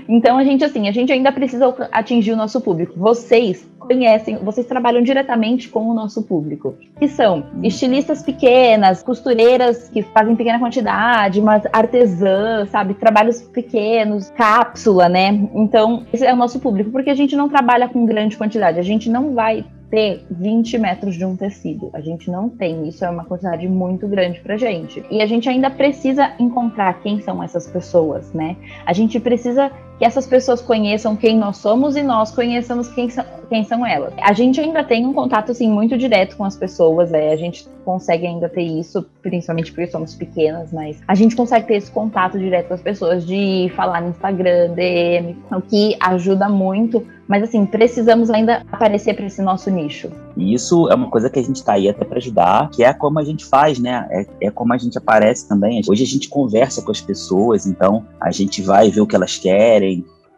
Então 0.10 0.40
a 0.40 0.44
gente 0.44 0.66
assim, 0.66 0.90
a 0.90 0.92
gente 0.92 1.14
ainda 1.14 1.32
precisa 1.32 1.72
atingir 1.92 2.32
o 2.32 2.36
nosso 2.36 2.60
público. 2.60 2.94
Vocês 2.98 3.70
conhecem, 3.78 4.38
vocês 4.38 4.66
trabalham 4.66 5.04
diretamente 5.04 5.70
com 5.70 5.88
o 5.88 5.94
nosso 5.94 6.24
público, 6.24 6.76
que 6.98 7.08
são 7.08 7.46
estilistas 7.62 8.24
pequenas, 8.24 9.04
costureiras 9.04 9.88
que 9.90 10.02
fazem 10.02 10.36
pequena 10.36 10.58
quantidade, 10.58 11.40
mas 11.40 11.64
artesãs, 11.72 12.70
sabe, 12.70 12.96
trabalhos 12.96 13.42
pequenos, 13.42 14.32
cápsula, 14.32 15.08
né? 15.08 15.48
Então, 15.54 16.06
esse 16.12 16.26
é 16.26 16.34
o 16.34 16.38
nosso 16.38 16.60
público, 16.60 16.90
porque 16.90 17.12
a 17.12 17.16
gente 17.16 17.36
não 17.36 17.48
trabalha 17.48 17.88
com 17.88 18.04
grande 18.06 18.36
quantidade, 18.36 18.80
a 18.80 18.84
gente 18.84 19.10
não 19.10 19.36
vai 19.36 19.64
ter 19.90 20.24
20 20.30 20.78
metros 20.78 21.16
de 21.16 21.26
um 21.26 21.36
tecido. 21.36 21.90
A 21.94 22.00
gente 22.00 22.30
não 22.30 22.48
tem, 22.48 22.88
isso 22.88 23.04
é 23.04 23.10
uma 23.10 23.26
quantidade 23.26 23.68
muito 23.68 24.08
grande 24.08 24.40
pra 24.40 24.56
gente. 24.56 25.04
E 25.10 25.22
a 25.22 25.26
gente 25.26 25.50
ainda 25.50 25.70
precisa 25.70 26.32
encontrar 26.40 27.02
quem 27.02 27.20
são 27.22 27.42
essas 27.42 27.68
pessoas, 27.68 28.32
né? 28.34 28.56
A 28.86 28.94
gente 28.94 29.20
precisa 29.20 29.72
que 30.00 30.06
essas 30.06 30.26
pessoas 30.26 30.62
conheçam 30.62 31.16
quem 31.16 31.38
nós 31.38 31.58
somos 31.58 31.98
e 31.98 32.02
nós 32.02 32.32
conheçamos 32.32 32.88
quem 32.88 33.10
são, 33.10 33.26
quem 33.50 33.66
são 33.66 33.86
elas. 33.86 34.14
A 34.22 34.32
gente 34.32 34.60
ainda 34.60 34.82
tem 34.82 35.06
um 35.06 35.14
contato 35.14 35.52
assim 35.52 35.70
muito 35.70 35.98
direto 35.98 36.38
com 36.38 36.46
as 36.46 36.56
pessoas, 36.56 37.14
é, 37.14 37.34
a 37.34 37.36
gente 37.36 37.68
consegue 37.84 38.26
ainda 38.26 38.48
ter 38.48 38.62
isso, 38.62 39.06
principalmente 39.22 39.72
porque 39.74 39.88
somos 39.88 40.16
pequenas, 40.16 40.72
mas 40.72 41.02
a 41.06 41.14
gente 41.14 41.36
consegue 41.36 41.68
ter 41.68 41.76
esse 41.76 41.92
contato 41.92 42.40
direto 42.40 42.70
com 42.70 42.74
as 42.76 42.82
pessoas, 42.82 43.26
de 43.26 43.70
falar 43.76 44.02
no 44.02 44.10
Instagram, 44.10 44.72
DM, 44.74 45.36
o 45.52 45.62
que 45.62 45.98
ajuda 46.00 46.48
muito 46.48 47.06
mas 47.30 47.44
assim, 47.44 47.64
precisamos 47.64 48.32
ainda 48.32 48.64
aparecer 48.72 49.14
para 49.16 49.28
esse 49.28 49.40
nosso 49.40 49.70
nicho. 49.70 50.10
E 50.36 50.52
isso 50.52 50.90
é 50.90 50.96
uma 50.96 51.12
coisa 51.12 51.30
que 51.30 51.38
a 51.38 51.44
gente 51.44 51.58
está 51.58 51.74
aí 51.74 51.88
até 51.88 52.04
para 52.04 52.18
ajudar, 52.18 52.72
que 52.72 52.84
é 52.84 52.92
como 52.92 53.20
a 53.20 53.24
gente 53.24 53.46
faz, 53.46 53.78
né? 53.78 54.08
É, 54.10 54.48
é, 54.48 54.50
como 54.50 54.74
a 54.74 54.78
gente 54.80 54.98
aparece 54.98 55.48
também. 55.48 55.80
Hoje 55.88 56.02
a 56.02 56.08
gente 56.08 56.28
conversa 56.28 56.82
com 56.82 56.90
as 56.90 57.00
pessoas, 57.00 57.68
então 57.68 58.04
a 58.20 58.32
gente 58.32 58.64
vai 58.64 58.90
ver 58.90 59.02
o 59.02 59.06
que 59.06 59.16
elas 59.16 59.38
querem. 59.38 59.89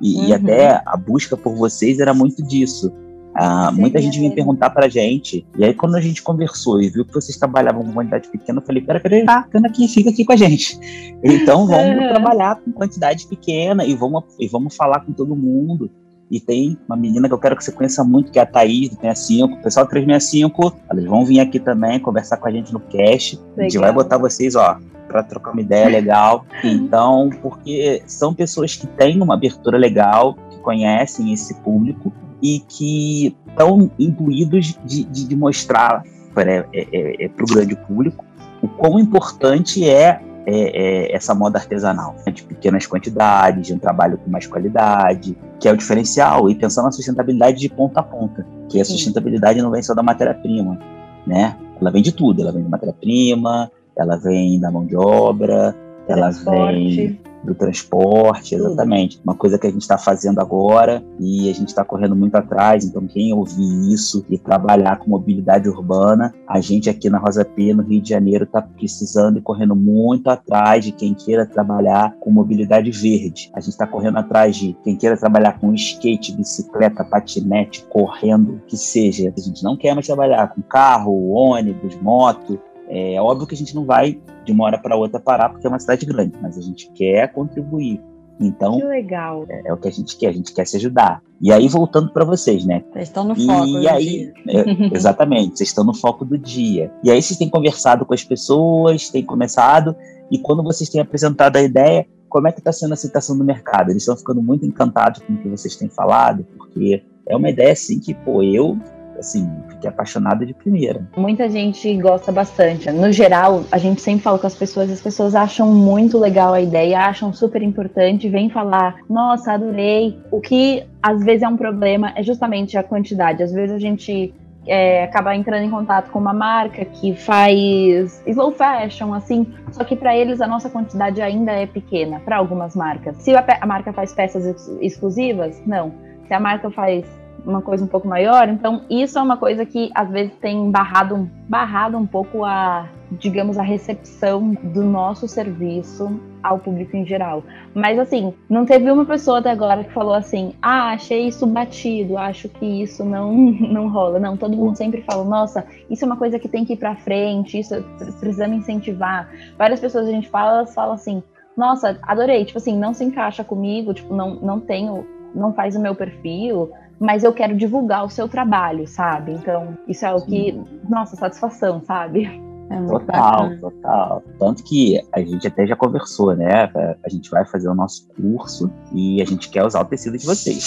E, 0.01 0.15
uhum. 0.17 0.27
e 0.27 0.33
até 0.33 0.81
a 0.85 0.97
busca 0.97 1.37
por 1.37 1.55
vocês 1.55 1.99
era 1.99 2.13
muito 2.13 2.41
disso. 2.43 2.91
Ah, 3.33 3.71
muita 3.71 4.01
gente 4.01 4.19
vinha 4.19 4.31
perguntar 4.31 4.71
pra 4.71 4.89
gente, 4.89 5.47
e 5.57 5.63
aí 5.63 5.73
quando 5.73 5.95
a 5.95 6.01
gente 6.01 6.21
conversou 6.21 6.81
e 6.81 6.89
viu 6.89 7.05
que 7.05 7.13
vocês 7.13 7.37
trabalhavam 7.37 7.81
com 7.85 7.93
quantidade 7.93 8.27
pequena, 8.27 8.59
eu 8.59 8.65
falei, 8.65 8.81
pera, 8.81 8.99
pera, 8.99 9.25
tá, 9.25 9.47
fica 9.49 9.67
aqui, 9.67 9.87
fica 9.87 10.09
aqui 10.09 10.25
com 10.25 10.33
a 10.33 10.35
gente. 10.35 10.77
Então 11.23 11.65
vamos 11.65 12.09
trabalhar 12.09 12.57
com 12.57 12.73
quantidade 12.73 13.25
pequena 13.27 13.85
e 13.85 13.95
vamos, 13.95 14.25
e 14.37 14.49
vamos 14.49 14.75
falar 14.75 14.99
com 15.05 15.13
todo 15.13 15.33
mundo. 15.33 15.89
E 16.31 16.39
tem 16.39 16.77
uma 16.87 16.95
menina 16.95 17.27
que 17.27 17.33
eu 17.33 17.37
quero 17.37 17.57
que 17.57 17.63
você 17.63 17.73
conheça 17.73 18.05
muito, 18.05 18.31
que 18.31 18.39
é 18.39 18.41
a 18.41 18.45
Thaís, 18.45 18.89
do 18.89 18.95
365. 18.95 19.53
O 19.53 19.61
pessoal 19.61 19.85
do 19.85 19.89
365, 19.89 20.73
elas 20.89 21.05
vão 21.05 21.25
vir 21.25 21.41
aqui 21.41 21.59
também 21.59 21.99
conversar 21.99 22.37
com 22.37 22.47
a 22.47 22.51
gente 22.51 22.71
no 22.71 22.79
cast. 22.79 23.35
Legal. 23.35 23.53
A 23.57 23.63
gente 23.63 23.77
vai 23.77 23.91
botar 23.91 24.17
vocês, 24.17 24.55
ó, 24.55 24.79
para 25.09 25.23
trocar 25.23 25.51
uma 25.51 25.61
ideia 25.61 25.89
legal. 25.89 26.45
Então, 26.63 27.29
porque 27.41 28.01
são 28.05 28.33
pessoas 28.33 28.75
que 28.75 28.87
têm 28.87 29.21
uma 29.21 29.33
abertura 29.33 29.77
legal, 29.77 30.35
que 30.49 30.59
conhecem 30.59 31.33
esse 31.33 31.53
público 31.55 32.13
e 32.41 32.59
que 32.59 33.35
estão 33.47 33.91
imbuídos 33.99 34.77
de, 34.85 35.03
de, 35.03 35.27
de 35.27 35.35
mostrar 35.35 36.03
para 36.33 36.51
é, 36.51 36.67
é, 36.73 37.25
é, 37.25 37.31
o 37.39 37.45
grande 37.45 37.75
público 37.75 38.23
o 38.61 38.67
quão 38.67 38.99
importante 38.99 39.87
é 39.89 40.21
é, 40.45 41.09
é 41.11 41.15
essa 41.15 41.33
moda 41.33 41.59
artesanal, 41.59 42.15
né? 42.25 42.31
de 42.31 42.43
pequenas 42.43 42.85
quantidades, 42.85 43.67
de 43.67 43.73
um 43.73 43.79
trabalho 43.79 44.17
com 44.17 44.29
mais 44.29 44.47
qualidade, 44.47 45.37
que 45.59 45.67
é 45.67 45.71
o 45.71 45.77
diferencial, 45.77 46.49
e 46.49 46.55
pensando 46.55 46.85
na 46.85 46.91
sustentabilidade 46.91 47.59
de 47.59 47.69
ponta 47.69 47.99
a 47.99 48.03
ponta, 48.03 48.45
que 48.69 48.79
a 48.79 48.85
sustentabilidade 48.85 49.61
não 49.61 49.71
vem 49.71 49.81
só 49.81 49.93
da 49.93 50.03
matéria-prima, 50.03 50.79
né? 51.25 51.55
Ela 51.79 51.91
vem 51.91 52.01
de 52.01 52.11
tudo, 52.11 52.41
ela 52.41 52.51
vem 52.51 52.63
da 52.63 52.69
matéria-prima, 52.69 53.71
ela 53.97 54.17
vem 54.17 54.59
da 54.59 54.71
mão 54.71 54.85
de 54.85 54.95
obra, 54.95 55.75
ela 56.07 56.29
vem 56.29 57.19
do 57.43 57.55
transporte, 57.55 58.55
exatamente. 58.55 59.19
Uma 59.23 59.35
coisa 59.35 59.57
que 59.57 59.67
a 59.67 59.71
gente 59.71 59.81
está 59.81 59.97
fazendo 59.97 60.39
agora 60.39 61.03
e 61.19 61.49
a 61.49 61.53
gente 61.53 61.69
está 61.69 61.83
correndo 61.83 62.15
muito 62.15 62.35
atrás. 62.35 62.85
Então, 62.85 63.07
quem 63.07 63.33
ouvir 63.33 63.93
isso 63.93 64.25
e 64.29 64.37
trabalhar 64.37 64.99
com 64.99 65.09
mobilidade 65.09 65.67
urbana, 65.67 66.33
a 66.47 66.59
gente 66.59 66.89
aqui 66.89 67.09
na 67.09 67.17
Rosa 67.17 67.43
P, 67.43 67.73
no 67.73 67.83
Rio 67.83 68.01
de 68.01 68.09
Janeiro, 68.09 68.43
está 68.43 68.61
precisando 68.61 69.39
e 69.39 69.41
correndo 69.41 69.75
muito 69.75 70.29
atrás 70.29 70.85
de 70.85 70.91
quem 70.91 71.13
queira 71.13 71.45
trabalhar 71.45 72.15
com 72.19 72.31
mobilidade 72.31 72.91
verde. 72.91 73.51
A 73.53 73.59
gente 73.59 73.71
está 73.71 73.87
correndo 73.87 74.17
atrás 74.17 74.55
de 74.55 74.75
quem 74.83 74.95
queira 74.95 75.17
trabalhar 75.17 75.59
com 75.59 75.73
skate, 75.73 76.35
bicicleta, 76.35 77.03
patinete, 77.03 77.85
correndo, 77.89 78.61
que 78.67 78.77
seja. 78.77 79.33
A 79.35 79.39
gente 79.39 79.63
não 79.63 79.75
quer 79.75 79.93
mais 79.93 80.05
trabalhar 80.05 80.53
com 80.53 80.61
carro, 80.61 81.31
ônibus, 81.31 81.95
moto, 82.01 82.59
é 82.93 83.21
óbvio 83.21 83.47
que 83.47 83.55
a 83.55 83.57
gente 83.57 83.73
não 83.73 83.85
vai 83.85 84.19
de 84.45 84.51
uma 84.51 84.65
hora 84.65 84.77
para 84.77 84.95
outra 84.95 85.19
parar 85.19 85.49
porque 85.49 85.65
é 85.65 85.69
uma 85.69 85.79
cidade 85.79 86.05
grande, 86.05 86.33
mas 86.41 86.57
a 86.57 86.61
gente 86.61 86.89
quer 86.91 87.31
contribuir. 87.31 88.01
Então, 88.39 88.79
que 88.79 88.85
legal. 88.85 89.45
É, 89.47 89.69
é, 89.69 89.73
o 89.73 89.77
que 89.77 89.87
a 89.87 89.91
gente 89.91 90.17
quer, 90.17 90.29
a 90.29 90.31
gente 90.31 90.51
quer 90.51 90.65
se 90.65 90.75
ajudar. 90.77 91.21
E 91.39 91.51
aí, 91.51 91.67
voltando 91.67 92.11
para 92.11 92.25
vocês, 92.25 92.65
né? 92.65 92.83
Vocês 92.91 93.07
estão 93.07 93.23
no 93.23 93.35
foco. 93.35 93.67
E 93.67 93.87
aí, 93.87 94.33
é, 94.47 94.65
exatamente, 94.95 95.57
vocês 95.57 95.69
estão 95.69 95.83
no 95.83 95.93
foco 95.93 96.25
do 96.25 96.37
dia. 96.37 96.91
E 97.03 97.11
aí, 97.11 97.21
vocês 97.21 97.37
têm 97.37 97.49
conversado 97.49 98.03
com 98.03 98.13
as 98.13 98.23
pessoas, 98.23 99.09
têm 99.09 99.23
começado, 99.23 99.95
e 100.31 100.39
quando 100.39 100.63
vocês 100.63 100.89
têm 100.89 101.01
apresentado 101.01 101.57
a 101.57 101.61
ideia, 101.61 102.07
como 102.27 102.47
é 102.47 102.51
que 102.51 102.59
está 102.59 102.71
sendo 102.71 102.91
a 102.91 102.93
aceitação 102.93 103.37
do 103.37 103.43
mercado? 103.43 103.91
Eles 103.91 104.03
estão 104.03 104.17
ficando 104.17 104.41
muito 104.41 104.65
encantados 104.65 105.21
com 105.21 105.33
o 105.33 105.37
que 105.37 105.47
vocês 105.47 105.75
têm 105.75 105.89
falado, 105.89 106.45
porque 106.57 107.03
é 107.27 107.35
uma 107.35 107.49
ideia 107.49 107.73
assim 107.73 107.99
que, 107.99 108.13
pô, 108.13 108.41
eu 108.41 108.77
assim, 109.21 109.49
fiquei 109.69 109.89
apaixonada 109.89 110.45
de 110.45 110.53
primeira. 110.53 111.07
Muita 111.15 111.49
gente 111.49 111.95
gosta 111.97 112.31
bastante. 112.31 112.91
No 112.91 113.11
geral, 113.11 113.63
a 113.71 113.77
gente 113.77 114.01
sempre 114.01 114.21
fala 114.21 114.37
com 114.37 114.47
as 114.47 114.55
pessoas, 114.55 114.91
as 114.91 115.01
pessoas 115.01 115.33
acham 115.33 115.71
muito 115.71 116.17
legal 116.17 116.53
a 116.53 116.61
ideia, 116.61 116.99
acham 116.99 117.31
super 117.33 117.61
importante, 117.61 118.29
vêm 118.29 118.49
falar, 118.49 118.97
nossa, 119.09 119.53
adorei. 119.53 120.19
O 120.31 120.41
que 120.41 120.83
às 121.01 121.23
vezes 121.23 121.43
é 121.43 121.47
um 121.47 121.57
problema 121.57 122.11
é 122.15 122.23
justamente 122.23 122.77
a 122.77 122.83
quantidade. 122.83 123.41
Às 123.41 123.51
vezes 123.51 123.75
a 123.75 123.79
gente 123.79 124.33
é, 124.67 125.03
acaba 125.03 125.35
entrando 125.35 125.63
em 125.63 125.69
contato 125.69 126.11
com 126.11 126.19
uma 126.19 126.33
marca 126.33 126.85
que 126.85 127.15
faz 127.15 128.21
slow 128.27 128.51
fashion, 128.51 129.13
assim, 129.13 129.47
só 129.71 129.83
que 129.83 129.95
para 129.95 130.15
eles 130.15 130.41
a 130.41 130.47
nossa 130.47 130.69
quantidade 130.69 131.21
ainda 131.21 131.51
é 131.51 131.65
pequena, 131.65 132.19
para 132.19 132.37
algumas 132.37 132.75
marcas. 132.75 133.17
Se 133.17 133.35
a, 133.35 133.43
a 133.59 133.65
marca 133.65 133.91
faz 133.91 134.13
peças 134.13 134.45
ex 134.45 134.77
exclusivas, 134.81 135.61
não. 135.65 135.91
Se 136.27 136.33
a 136.33 136.39
marca 136.39 136.69
faz 136.69 137.05
uma 137.45 137.61
coisa 137.61 137.83
um 137.83 137.87
pouco 137.87 138.07
maior. 138.07 138.47
Então, 138.49 138.83
isso 138.89 139.17
é 139.17 139.21
uma 139.21 139.37
coisa 139.37 139.65
que 139.65 139.89
às 139.95 140.09
vezes 140.09 140.33
tem 140.35 140.69
barrado, 140.69 141.29
barrado 141.47 141.97
um 141.97 142.05
pouco 142.05 142.45
a, 142.45 142.87
digamos, 143.11 143.57
a 143.57 143.63
recepção 143.63 144.53
do 144.53 144.83
nosso 144.83 145.27
serviço 145.27 146.19
ao 146.43 146.59
público 146.59 146.95
em 146.95 147.05
geral. 147.05 147.43
Mas 147.73 147.99
assim, 147.99 148.33
não 148.49 148.65
teve 148.65 148.89
uma 148.89 149.05
pessoa 149.05 149.39
até 149.39 149.51
agora 149.51 149.83
que 149.83 149.93
falou 149.93 150.13
assim: 150.13 150.53
"Ah, 150.61 150.91
achei 150.91 151.27
isso 151.27 151.45
batido, 151.45 152.17
acho 152.17 152.49
que 152.49 152.65
isso 152.65 153.03
não 153.03 153.33
não 153.61 153.89
rola". 153.89 154.19
Não, 154.19 154.37
todo 154.37 154.57
mundo 154.57 154.75
sempre 154.75 155.01
fala: 155.03 155.23
"Nossa, 155.23 155.65
isso 155.89 156.03
é 156.03 156.07
uma 156.07 156.17
coisa 156.17 156.39
que 156.39 156.47
tem 156.47 156.65
que 156.65 156.73
ir 156.73 156.77
para 156.77 156.95
frente, 156.95 157.59
isso 157.59 157.83
precisamos 158.19 158.57
incentivar". 158.57 159.29
Várias 159.57 159.79
pessoas 159.79 160.07
a 160.07 160.11
gente 160.11 160.29
fala, 160.29 160.59
elas 160.59 160.73
falam 160.73 160.93
assim: 160.93 161.23
"Nossa, 161.55 161.99
adorei, 162.03 162.45
tipo 162.45 162.57
assim, 162.57 162.77
não 162.77 162.93
se 162.93 163.03
encaixa 163.03 163.43
comigo, 163.43 163.93
tipo, 163.93 164.13
não 164.15 164.35
não 164.35 164.59
tenho 164.59 165.05
não 165.33 165.53
faz 165.53 165.75
o 165.75 165.79
meu 165.79 165.95
perfil, 165.95 166.71
mas 166.99 167.23
eu 167.23 167.33
quero 167.33 167.55
divulgar 167.55 168.05
o 168.05 168.09
seu 168.09 168.27
trabalho, 168.27 168.87
sabe? 168.87 169.31
Então, 169.33 169.77
isso 169.87 170.05
é 170.05 170.13
o 170.13 170.21
que, 170.21 170.59
nossa, 170.87 171.15
satisfação, 171.15 171.81
sabe? 171.81 172.41
É 172.69 172.81
total, 172.83 172.99
bacana. 173.01 173.57
total. 173.59 174.23
Tanto 174.39 174.63
que 174.63 175.01
a 175.11 175.19
gente 175.19 175.45
até 175.45 175.67
já 175.67 175.75
conversou, 175.75 176.33
né? 176.35 176.69
A 177.03 177.09
gente 177.09 177.29
vai 177.29 177.45
fazer 177.45 177.67
o 177.67 177.75
nosso 177.75 178.07
curso 178.09 178.71
e 178.93 179.21
a 179.21 179.25
gente 179.25 179.49
quer 179.49 179.65
usar 179.65 179.81
o 179.81 179.85
tecido 179.85 180.17
de 180.17 180.25
vocês. 180.25 180.63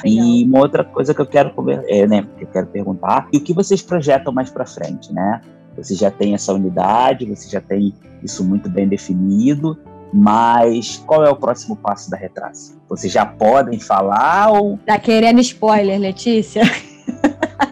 Sim, 0.00 0.40
e 0.40 0.44
uma 0.44 0.60
outra 0.60 0.84
coisa 0.84 1.12
que 1.12 1.20
eu 1.20 1.26
quero, 1.26 1.52
é, 1.88 2.06
né, 2.06 2.24
que 2.36 2.44
eu 2.44 2.48
quero 2.48 2.66
perguntar, 2.68 3.26
e 3.32 3.38
o 3.38 3.40
que 3.42 3.52
vocês 3.52 3.82
projetam 3.82 4.32
mais 4.32 4.48
para 4.50 4.64
frente, 4.64 5.12
né? 5.12 5.40
Você 5.76 5.94
já 5.94 6.10
tem 6.10 6.34
essa 6.34 6.52
unidade, 6.52 7.24
você 7.26 7.48
já 7.48 7.60
tem 7.60 7.92
isso 8.22 8.44
muito 8.44 8.68
bem 8.68 8.86
definido, 8.86 9.76
mas 10.12 11.02
qual 11.06 11.24
é 11.24 11.30
o 11.30 11.36
próximo 11.36 11.76
passo 11.76 12.10
da 12.10 12.16
retraça? 12.16 12.74
Vocês 12.88 13.12
já 13.12 13.24
podem 13.24 13.78
falar 13.78 14.50
ou. 14.52 14.78
Tá 14.84 14.98
querendo 14.98 15.40
spoiler, 15.40 15.98
Letícia? 15.98 16.62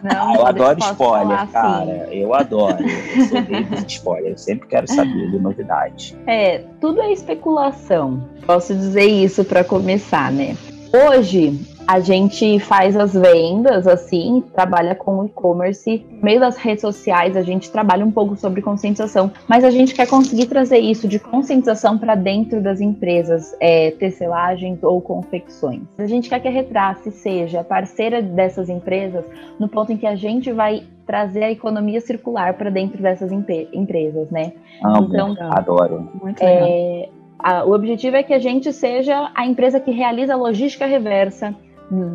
Não, 0.03 0.35
eu 0.35 0.47
adoro 0.47 0.79
spoiler, 0.79 1.49
cara. 1.49 2.09
Eu 2.13 2.35
adoro. 2.35 2.85
Eu 2.85 3.25
sou 3.27 3.41
de 3.43 3.93
spoiler. 3.93 4.33
Eu 4.33 4.39
sempre 4.39 4.69
quero 4.69 4.87
saber 4.87 5.31
de 5.31 5.39
novidade. 5.39 6.17
É, 6.27 6.65
tudo 6.81 7.01
é 7.01 7.13
especulação. 7.13 8.29
Posso 8.47 8.75
dizer 8.75 9.07
isso 9.07 9.45
para 9.45 9.65
começar, 9.65 10.31
né? 10.31 10.57
Hoje, 10.93 11.59
a 11.89 12.01
gente 12.01 12.59
faz 12.59 12.95
as 12.95 13.15
vendas, 13.15 13.87
assim, 13.87 14.45
trabalha 14.53 14.95
com 14.95 15.25
e-commerce. 15.25 16.05
No 16.11 16.23
meio 16.23 16.39
das 16.39 16.59
redes 16.59 16.83
sociais, 16.83 17.35
a 17.35 17.41
gente 17.41 17.71
trabalha 17.71 18.05
um 18.05 18.11
pouco 18.11 18.37
sobre 18.37 18.61
conscientização, 18.61 19.33
mas 19.49 19.65
a 19.65 19.71
gente 19.71 19.95
quer 19.95 20.07
conseguir 20.07 20.45
trazer 20.49 20.81
isso 20.81 21.09
de 21.09 21.19
conscientização 21.19 21.97
para 21.97 22.15
dentro 22.15 22.63
das 22.63 22.83
empresas, 22.83 23.57
é, 23.59 23.91
tecelagens 23.93 24.83
ou 24.83 25.01
confecções. 25.01 25.81
A 25.97 26.05
gente 26.05 26.29
quer 26.29 26.41
que 26.41 26.49
a 26.49 26.51
Retrace 26.51 27.11
seja 27.11 27.65
parceira 27.65 28.21
dessas 28.21 28.69
empresas 28.69 29.25
no 29.59 29.67
ponto 29.67 29.91
em 29.91 29.97
que 29.97 30.07
a 30.07 30.15
gente 30.15 30.53
vai 30.53 30.83
trazer 31.07 31.43
a 31.43 31.51
economia 31.51 32.03
circular 32.03 32.53
para 32.53 32.69
dentro 32.69 33.01
dessas 33.03 33.33
empresas, 33.33 34.31
né? 34.31 34.53
Ah, 34.85 34.99
então, 35.01 35.35
adoro. 35.41 36.07
Muito 36.23 36.43
é, 36.43 37.09
a, 37.39 37.65
o 37.65 37.73
objetivo 37.73 38.17
é 38.17 38.23
que 38.23 38.35
a 38.35 38.39
gente 38.39 38.73
seja 38.75 39.31
a 39.35 39.47
empresa 39.47 39.81
que 39.81 39.91
realiza 39.91 40.35
a 40.35 40.37
logística 40.37 40.85
reversa, 40.85 41.55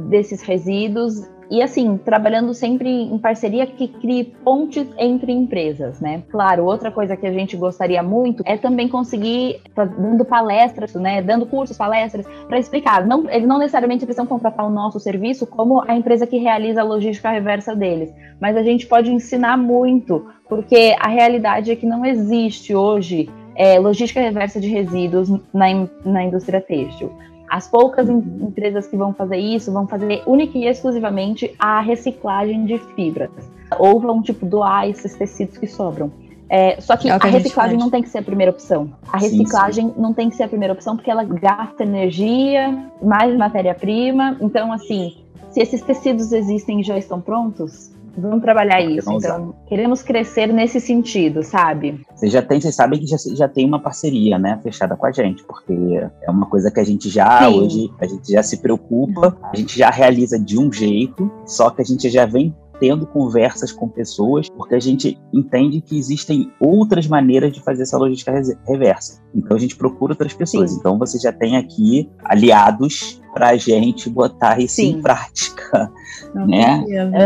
desses 0.09 0.41
resíduos 0.41 1.27
e 1.53 1.61
assim, 1.61 1.97
trabalhando 1.97 2.53
sempre 2.53 2.89
em 2.89 3.17
parceria 3.19 3.67
que 3.67 3.87
crie 3.87 4.23
pontes 4.43 4.87
entre 4.97 5.31
empresas, 5.31 5.99
né? 5.99 6.23
Claro, 6.31 6.65
outra 6.65 6.89
coisa 6.89 7.15
que 7.15 7.27
a 7.27 7.31
gente 7.31 7.55
gostaria 7.55 8.01
muito 8.01 8.41
é 8.45 8.57
também 8.57 8.87
conseguir 8.87 9.61
tá 9.75 9.85
dando 9.85 10.25
palestras, 10.25 10.95
né, 10.95 11.21
dando 11.21 11.45
cursos, 11.45 11.77
palestras 11.77 12.25
para 12.47 12.57
explicar, 12.57 13.05
não, 13.05 13.29
eles 13.29 13.47
não 13.47 13.59
necessariamente 13.59 14.03
precisam 14.03 14.25
contratar 14.25 14.65
o 14.65 14.69
nosso 14.69 14.99
serviço 14.99 15.45
como 15.45 15.83
a 15.87 15.95
empresa 15.95 16.25
que 16.25 16.37
realiza 16.37 16.81
a 16.81 16.83
logística 16.83 17.29
reversa 17.29 17.75
deles, 17.75 18.11
mas 18.39 18.57
a 18.57 18.63
gente 18.63 18.87
pode 18.87 19.11
ensinar 19.11 19.57
muito, 19.57 20.25
porque 20.49 20.95
a 20.99 21.07
realidade 21.07 21.71
é 21.71 21.75
que 21.75 21.85
não 21.85 22.03
existe 22.03 22.73
hoje 22.73 23.29
é, 23.55 23.77
logística 23.79 24.19
reversa 24.19 24.59
de 24.59 24.67
resíduos 24.67 25.29
na, 25.53 25.87
na 26.03 26.23
indústria 26.23 26.59
têxtil. 26.59 27.11
As 27.49 27.67
poucas 27.67 28.09
em, 28.09 28.17
empresas 28.17 28.87
que 28.87 28.97
vão 28.97 29.13
fazer 29.13 29.37
isso 29.37 29.71
vão 29.71 29.87
fazer 29.87 30.23
única 30.25 30.57
e 30.57 30.65
exclusivamente 30.65 31.53
a 31.59 31.81
reciclagem 31.81 32.65
de 32.65 32.77
fibras. 32.95 33.31
Ou 33.79 33.99
vão, 33.99 34.21
tipo, 34.21 34.45
doar 34.45 34.89
esses 34.89 35.15
tecidos 35.15 35.57
que 35.57 35.67
sobram. 35.67 36.11
É, 36.49 36.79
só 36.81 36.95
que, 36.95 37.09
é 37.09 37.17
que 37.17 37.25
a, 37.25 37.29
a 37.29 37.31
reciclagem 37.31 37.77
não 37.77 37.89
tem 37.89 38.01
que 38.01 38.09
ser 38.09 38.19
a 38.19 38.21
primeira 38.21 38.51
opção. 38.51 38.91
A 39.11 39.17
reciclagem 39.17 39.87
sim, 39.87 39.93
sim. 39.93 40.01
não 40.01 40.13
tem 40.13 40.29
que 40.29 40.35
ser 40.35 40.43
a 40.43 40.47
primeira 40.47 40.73
opção 40.73 40.95
porque 40.95 41.09
ela 41.09 41.23
gasta 41.23 41.83
energia, 41.83 42.91
mais 43.01 43.35
matéria-prima. 43.35 44.37
Então, 44.39 44.71
assim, 44.71 45.17
se 45.49 45.61
esses 45.61 45.81
tecidos 45.81 46.31
existem 46.31 46.81
e 46.81 46.83
já 46.83 46.97
estão 46.97 47.21
prontos, 47.21 47.92
Vamos 48.17 48.41
trabalhar 48.41 48.81
isso. 48.81 49.11
Então, 49.11 49.55
queremos 49.67 50.01
crescer 50.01 50.47
nesse 50.47 50.79
sentido, 50.79 51.43
sabe? 51.43 52.01
Vocês 52.13 52.31
já 52.31 52.41
tem, 52.41 52.61
vocês 52.61 52.75
sabem 52.75 52.99
que 52.99 53.07
já, 53.07 53.17
já 53.17 53.47
tem 53.47 53.65
uma 53.65 53.79
parceria, 53.79 54.37
né, 54.37 54.59
fechada 54.61 54.95
com 54.95 55.05
a 55.05 55.11
gente, 55.11 55.43
porque 55.43 55.73
é 56.21 56.29
uma 56.29 56.45
coisa 56.45 56.69
que 56.71 56.79
a 56.79 56.83
gente 56.83 57.09
já 57.09 57.47
Sim. 57.49 57.59
hoje, 57.59 57.91
a 57.99 58.05
gente 58.05 58.31
já 58.31 58.43
se 58.43 58.57
preocupa, 58.57 59.35
a 59.51 59.55
gente 59.55 59.77
já 59.77 59.89
realiza 59.89 60.39
de 60.39 60.59
um 60.59 60.71
jeito, 60.71 61.31
só 61.45 61.69
que 61.69 61.81
a 61.81 61.85
gente 61.85 62.09
já 62.09 62.25
vem 62.25 62.55
tendo 62.79 63.05
conversas 63.05 63.71
com 63.71 63.87
pessoas, 63.87 64.49
porque 64.49 64.75
a 64.75 64.79
gente 64.79 65.19
entende 65.31 65.81
que 65.81 65.97
existem 65.97 66.51
outras 66.59 67.07
maneiras 67.07 67.51
de 67.51 67.61
fazer 67.61 67.83
essa 67.83 67.97
logística 67.97 68.31
reversa. 68.67 69.21
Então 69.33 69.55
a 69.55 69.59
gente 69.59 69.75
procura 69.75 70.13
outras 70.13 70.33
pessoas. 70.33 70.71
Sim. 70.71 70.77
Então 70.79 70.97
você 70.97 71.19
já 71.19 71.31
tem 71.31 71.57
aqui 71.57 72.09
aliados 72.23 73.21
para 73.33 73.49
a 73.49 73.57
gente 73.57 74.09
botar 74.09 74.59
isso 74.59 74.75
Sim. 74.75 74.97
em 74.97 75.01
prática, 75.01 75.91
Não 76.33 76.47
né? 76.47 76.83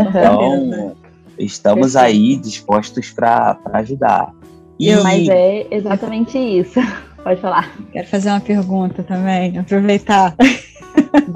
Então 0.09 0.95
estamos 1.37 1.93
Perfeito. 1.93 2.17
aí 2.17 2.35
dispostos 2.37 3.11
para 3.11 3.59
ajudar. 3.73 4.33
E... 4.79 4.95
Mas 4.97 5.27
é 5.27 5.67
exatamente 5.71 6.37
isso. 6.37 6.79
Pode 7.27 7.41
falar. 7.41 7.75
Quero 7.91 8.07
fazer 8.07 8.29
uma 8.29 8.39
pergunta 8.39 9.03
também, 9.03 9.57
aproveitar. 9.57 10.33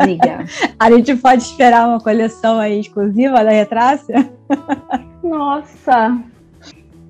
Diga. 0.06 0.46
A 0.80 0.90
gente 0.90 1.14
pode 1.18 1.44
esperar 1.44 1.86
uma 1.86 2.00
coleção 2.00 2.60
aí 2.60 2.80
exclusiva 2.80 3.44
da 3.44 3.52
Retrácia? 3.52 4.32
Nossa! 5.22 6.18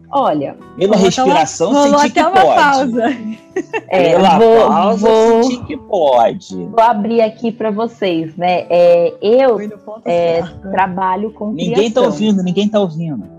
Olha, 0.09 0.57
pela 0.79 0.97
respiração 0.97 1.69
uma, 1.69 1.99
senti 1.99 2.13
que 2.13 2.23
pode. 2.23 2.55
Pausa. 2.55 3.17
É, 3.87 4.13
pela 4.13 4.39
vou, 4.39 4.67
pausa 4.67 5.07
vou, 5.07 5.43
senti 5.43 5.65
que 5.65 5.77
pode. 5.77 6.55
Vou 6.55 6.81
abrir 6.81 7.21
aqui 7.21 7.51
para 7.51 7.69
vocês, 7.69 8.35
né? 8.35 8.65
É, 8.67 9.13
eu 9.21 9.59
é, 10.05 10.41
trabalho 10.71 11.31
com 11.31 11.51
Ninguém 11.51 11.85
está 11.85 12.01
ouvindo, 12.01 12.41
ninguém 12.41 12.65
está 12.65 12.79
ouvindo. 12.79 13.29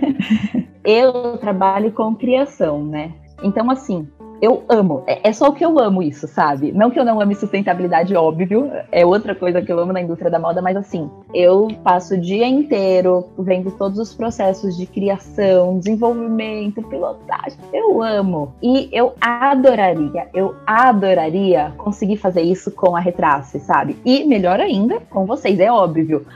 eu 0.82 1.36
trabalho 1.36 1.92
com 1.92 2.16
criação, 2.16 2.82
né? 2.82 3.12
Então, 3.44 3.70
assim, 3.70 4.08
eu 4.44 4.62
amo. 4.68 5.02
É, 5.06 5.28
é, 5.28 5.32
só 5.32 5.48
o 5.48 5.52
que 5.52 5.64
eu 5.64 5.78
amo 5.78 6.02
isso, 6.02 6.28
sabe? 6.28 6.70
Não 6.70 6.90
que 6.90 7.00
eu 7.00 7.04
não 7.04 7.20
ame 7.20 7.34
sustentabilidade, 7.34 8.14
óbvio. 8.14 8.70
É 8.92 9.04
outra 9.04 9.34
coisa 9.34 9.62
que 9.62 9.72
eu 9.72 9.78
amo 9.78 9.92
na 9.92 10.02
indústria 10.02 10.30
da 10.30 10.38
moda, 10.38 10.60
mas 10.60 10.76
assim, 10.76 11.10
eu 11.32 11.68
passo 11.82 12.14
o 12.14 12.20
dia 12.20 12.46
inteiro 12.46 13.26
vendo 13.38 13.70
todos 13.70 13.98
os 13.98 14.12
processos 14.12 14.76
de 14.76 14.84
criação, 14.84 15.78
desenvolvimento, 15.78 16.82
pilotagem. 16.82 17.58
Eu 17.72 18.02
amo. 18.02 18.52
E 18.62 18.88
eu 18.92 19.14
adoraria, 19.18 20.28
eu 20.34 20.54
adoraria 20.66 21.72
conseguir 21.78 22.18
fazer 22.18 22.42
isso 22.42 22.70
com 22.70 22.94
a 22.94 23.00
Retrace, 23.00 23.60
sabe? 23.60 23.96
E 24.04 24.24
melhor 24.24 24.60
ainda, 24.60 25.00
com 25.08 25.24
vocês, 25.24 25.58
é 25.58 25.72
óbvio. 25.72 26.26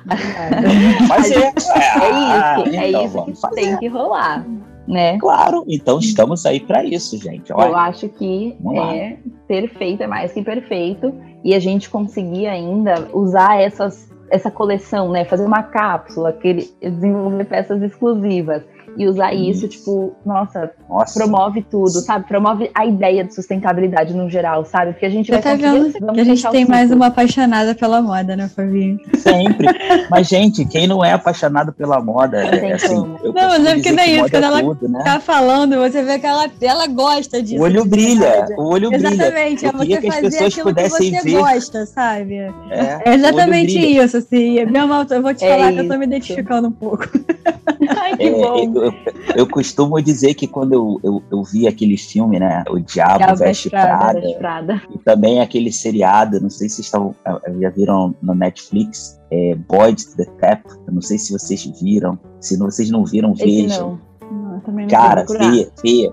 Mas 1.08 1.30
é, 1.30 1.36
é, 1.36 1.52
isso, 1.54 1.72
é 1.74 2.88
então, 2.88 3.28
isso 3.28 3.48
que 3.48 3.54
tem 3.54 3.76
que 3.76 3.88
rolar 3.88 4.46
né? 4.88 5.18
Claro, 5.18 5.64
então 5.68 5.98
estamos 5.98 6.46
aí 6.46 6.58
para 6.58 6.82
isso, 6.82 7.18
gente. 7.18 7.52
Olha, 7.52 7.68
Eu 7.68 7.76
acho 7.76 8.08
que 8.08 8.56
é 8.74 9.18
perfeito, 9.46 10.02
é 10.02 10.06
mais 10.06 10.32
que 10.32 10.42
perfeito. 10.42 11.12
E 11.44 11.54
a 11.54 11.60
gente 11.60 11.90
conseguir 11.90 12.46
ainda 12.46 13.08
usar 13.12 13.60
essas, 13.60 14.10
essa 14.30 14.50
coleção, 14.50 15.10
né? 15.10 15.24
Fazer 15.24 15.44
uma 15.44 15.62
cápsula, 15.62 16.32
que 16.32 16.72
desenvolver 16.80 17.44
peças 17.44 17.82
exclusivas 17.82 18.62
e 18.98 19.06
usar 19.06 19.32
isso, 19.32 19.64
isso 19.64 19.68
tipo, 19.68 20.16
nossa, 20.26 20.70
nossa, 20.88 21.18
promove 21.18 21.62
tudo, 21.62 22.00
sabe? 22.00 22.26
Promove 22.26 22.68
a 22.74 22.84
ideia 22.84 23.24
de 23.24 23.32
sustentabilidade 23.32 24.12
no 24.12 24.28
geral, 24.28 24.64
sabe? 24.64 24.92
Porque 24.92 25.06
a 25.06 25.10
gente 25.10 25.30
vai 25.30 25.40
tá 25.40 25.54
vendo 25.54 25.92
que 25.92 26.20
a 26.20 26.24
gente 26.24 26.50
tem 26.50 26.66
mais 26.66 26.90
uma 26.90 27.06
apaixonada 27.06 27.74
pela 27.74 28.02
moda, 28.02 28.34
né, 28.34 28.48
Fabinho? 28.48 28.98
Sempre. 29.16 29.68
mas, 30.10 30.26
gente, 30.26 30.64
quem 30.64 30.88
não 30.88 31.04
é 31.04 31.12
apaixonado 31.12 31.72
pela 31.72 32.00
moda, 32.00 32.38
é, 32.38 32.72
assim, 32.72 32.96
não, 32.96 33.32
mas 33.32 33.66
é 33.66 33.74
porque 33.74 33.92
nem 33.92 34.16
isso, 34.16 34.30
quando 34.30 34.44
ela 34.44 34.60
tudo, 34.60 34.88
né? 34.88 35.02
tá 35.04 35.20
falando, 35.20 35.76
você 35.76 36.02
vê 36.02 36.18
que 36.18 36.26
ela, 36.26 36.50
ela 36.60 36.86
gosta 36.88 37.40
disso. 37.40 37.60
O 37.60 37.64
olho 37.64 37.84
brilha, 37.84 38.46
o 38.56 38.64
olho 38.64 38.90
brilha. 38.90 39.08
Exatamente, 39.08 39.64
é 39.64 39.72
você 39.72 40.00
que 40.00 40.08
as 40.08 40.20
pessoas 40.20 40.54
pudessem 40.56 41.12
que 41.12 41.20
você 41.20 41.22
ver. 41.22 41.38
gosta, 41.38 41.86
sabe? 41.86 42.34
É, 42.34 43.02
é 43.04 43.14
exatamente 43.14 43.78
isso, 43.78 44.16
assim. 44.16 44.64
Meu 44.66 44.88
mal, 44.88 45.06
eu 45.08 45.22
vou 45.22 45.32
te 45.32 45.44
é 45.44 45.50
falar 45.50 45.70
isso. 45.70 45.80
que 45.80 45.86
eu 45.86 45.88
tô 45.88 45.98
me 45.98 46.06
identificando 46.06 46.68
um 46.68 46.72
pouco. 46.72 47.04
Ai, 47.96 48.16
que 48.16 48.24
é, 48.24 48.30
bom. 48.30 48.72
Eu, 48.74 48.87
eu, 49.34 49.46
costumo 49.46 50.00
dizer 50.00 50.34
que 50.34 50.46
quando 50.46 50.72
eu, 50.72 51.00
eu, 51.02 51.22
eu, 51.30 51.42
vi 51.42 51.66
aquele 51.66 51.96
filme, 51.96 52.38
né? 52.38 52.64
O 52.68 52.78
Diabo, 52.78 53.18
Diabo 53.18 53.38
Veste 53.38 53.70
Prada, 53.70 54.20
Prada, 54.20 54.38
Prada, 54.38 54.82
e 54.94 54.98
também 54.98 55.40
aquele 55.40 55.72
seriado, 55.72 56.40
não 56.40 56.50
sei 56.50 56.68
se 56.68 56.80
estão, 56.80 57.14
já 57.60 57.70
viram 57.70 58.14
no 58.22 58.34
Netflix, 58.34 59.18
é, 59.30 59.54
Boyd 59.54 60.04
the 60.16 60.24
Tap, 60.40 60.64
não 60.90 61.02
sei 61.02 61.18
se 61.18 61.32
vocês 61.32 61.64
viram, 61.80 62.18
se 62.40 62.56
vocês 62.56 62.90
não 62.90 63.04
viram, 63.04 63.34
vejam. 63.34 63.98
Não. 64.20 64.60
Não, 64.60 64.62
não 64.66 64.86
Cara, 64.88 65.26
feia, 65.26 65.70
feia. 65.80 66.12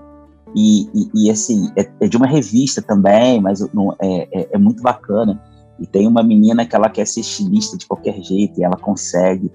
E, 0.54 0.88
e, 0.94 1.26
e, 1.26 1.30
assim, 1.30 1.70
é, 1.76 1.86
é, 2.00 2.08
de 2.08 2.16
uma 2.16 2.26
revista 2.26 2.80
também, 2.80 3.40
mas 3.40 3.60
não, 3.74 3.92
é, 4.00 4.28
é, 4.32 4.48
é 4.52 4.58
muito 4.58 4.82
bacana. 4.82 5.40
E 5.78 5.86
tem 5.86 6.06
uma 6.06 6.22
menina 6.22 6.64
que 6.64 6.74
ela 6.74 6.88
quer 6.88 7.06
ser 7.06 7.20
estilista 7.20 7.76
de 7.76 7.86
qualquer 7.86 8.22
jeito 8.22 8.58
e 8.58 8.64
ela 8.64 8.76
consegue 8.76 9.52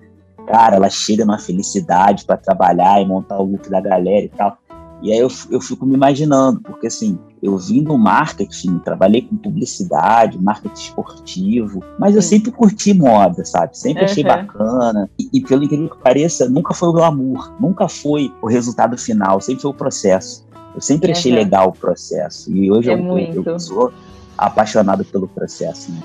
cara, 0.52 0.76
ela 0.76 0.90
chega 0.90 1.24
numa 1.24 1.40
felicidade 1.40 2.26
para 2.26 2.36
trabalhar 2.36 3.02
e 3.02 3.06
montar 3.06 3.40
o 3.40 3.44
look 3.44 3.70
da 3.70 3.80
galera 3.80 4.26
e 4.26 4.30
tal. 4.30 4.58
E 5.02 5.12
aí 5.12 5.18
eu, 5.18 5.30
eu 5.50 5.60
fico 5.60 5.86
me 5.86 5.96
imaginando, 5.96 6.62
porque 6.62 6.88
assim, 6.88 7.18
eu 7.42 7.58
vim 7.58 7.82
do 7.82 7.98
marketing, 7.98 8.78
trabalhei 8.80 9.24
com 9.24 9.36
publicidade, 9.36 10.38
marketing 10.40 10.80
esportivo, 10.80 11.84
mas 11.98 12.16
eu 12.16 12.22
sempre 12.22 12.52
curti 12.52 12.94
moda, 12.94 13.44
sabe? 13.44 13.76
Sempre 13.76 14.04
achei 14.04 14.24
uhum. 14.24 14.30
bacana. 14.30 15.10
E, 15.18 15.30
e, 15.34 15.42
pelo 15.42 15.64
incrível 15.64 15.90
que 15.90 15.98
pareça, 16.04 16.48
nunca 16.48 16.74
foi 16.74 16.90
o 16.90 16.94
glamour, 16.94 17.52
nunca 17.60 17.88
foi 17.88 18.32
o 18.44 18.48
resultado 18.48 18.96
final, 18.96 19.42
sempre 19.42 19.64
foi 19.64 19.72
o 19.72 19.74
processo. 19.74 20.46
Eu 20.76 20.82
sempre 20.82 21.08
uhum. 21.08 21.14
achei 21.14 21.32
legal 21.32 21.70
o 21.70 21.74
processo. 21.74 22.52
E 22.56 22.72
hoje 22.72 22.92
é 22.92 22.94
eu, 22.94 23.18
eu, 23.18 23.44
eu, 23.44 23.60
sou 23.60 23.92
apaixonado 24.38 25.04
pelo 25.06 25.28
processo, 25.28 25.92
né? 25.92 26.00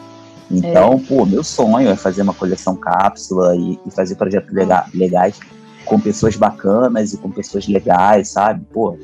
Então, 0.50 0.94
é. 0.94 0.98
pô, 0.98 1.26
meu 1.26 1.42
sonho 1.42 1.88
é 1.88 1.96
fazer 1.96 2.22
uma 2.22 2.34
coleção 2.34 2.76
cápsula 2.76 3.56
e, 3.56 3.78
e 3.84 3.90
fazer 3.90 4.14
projetos 4.14 4.52
lega 4.52 4.86
legais 4.94 5.38
com 5.84 6.00
pessoas 6.00 6.36
bacanas 6.36 7.12
e 7.12 7.18
com 7.18 7.30
pessoas 7.30 7.66
legais, 7.68 8.28
sabe? 8.28 8.64
Pô, 8.72 8.96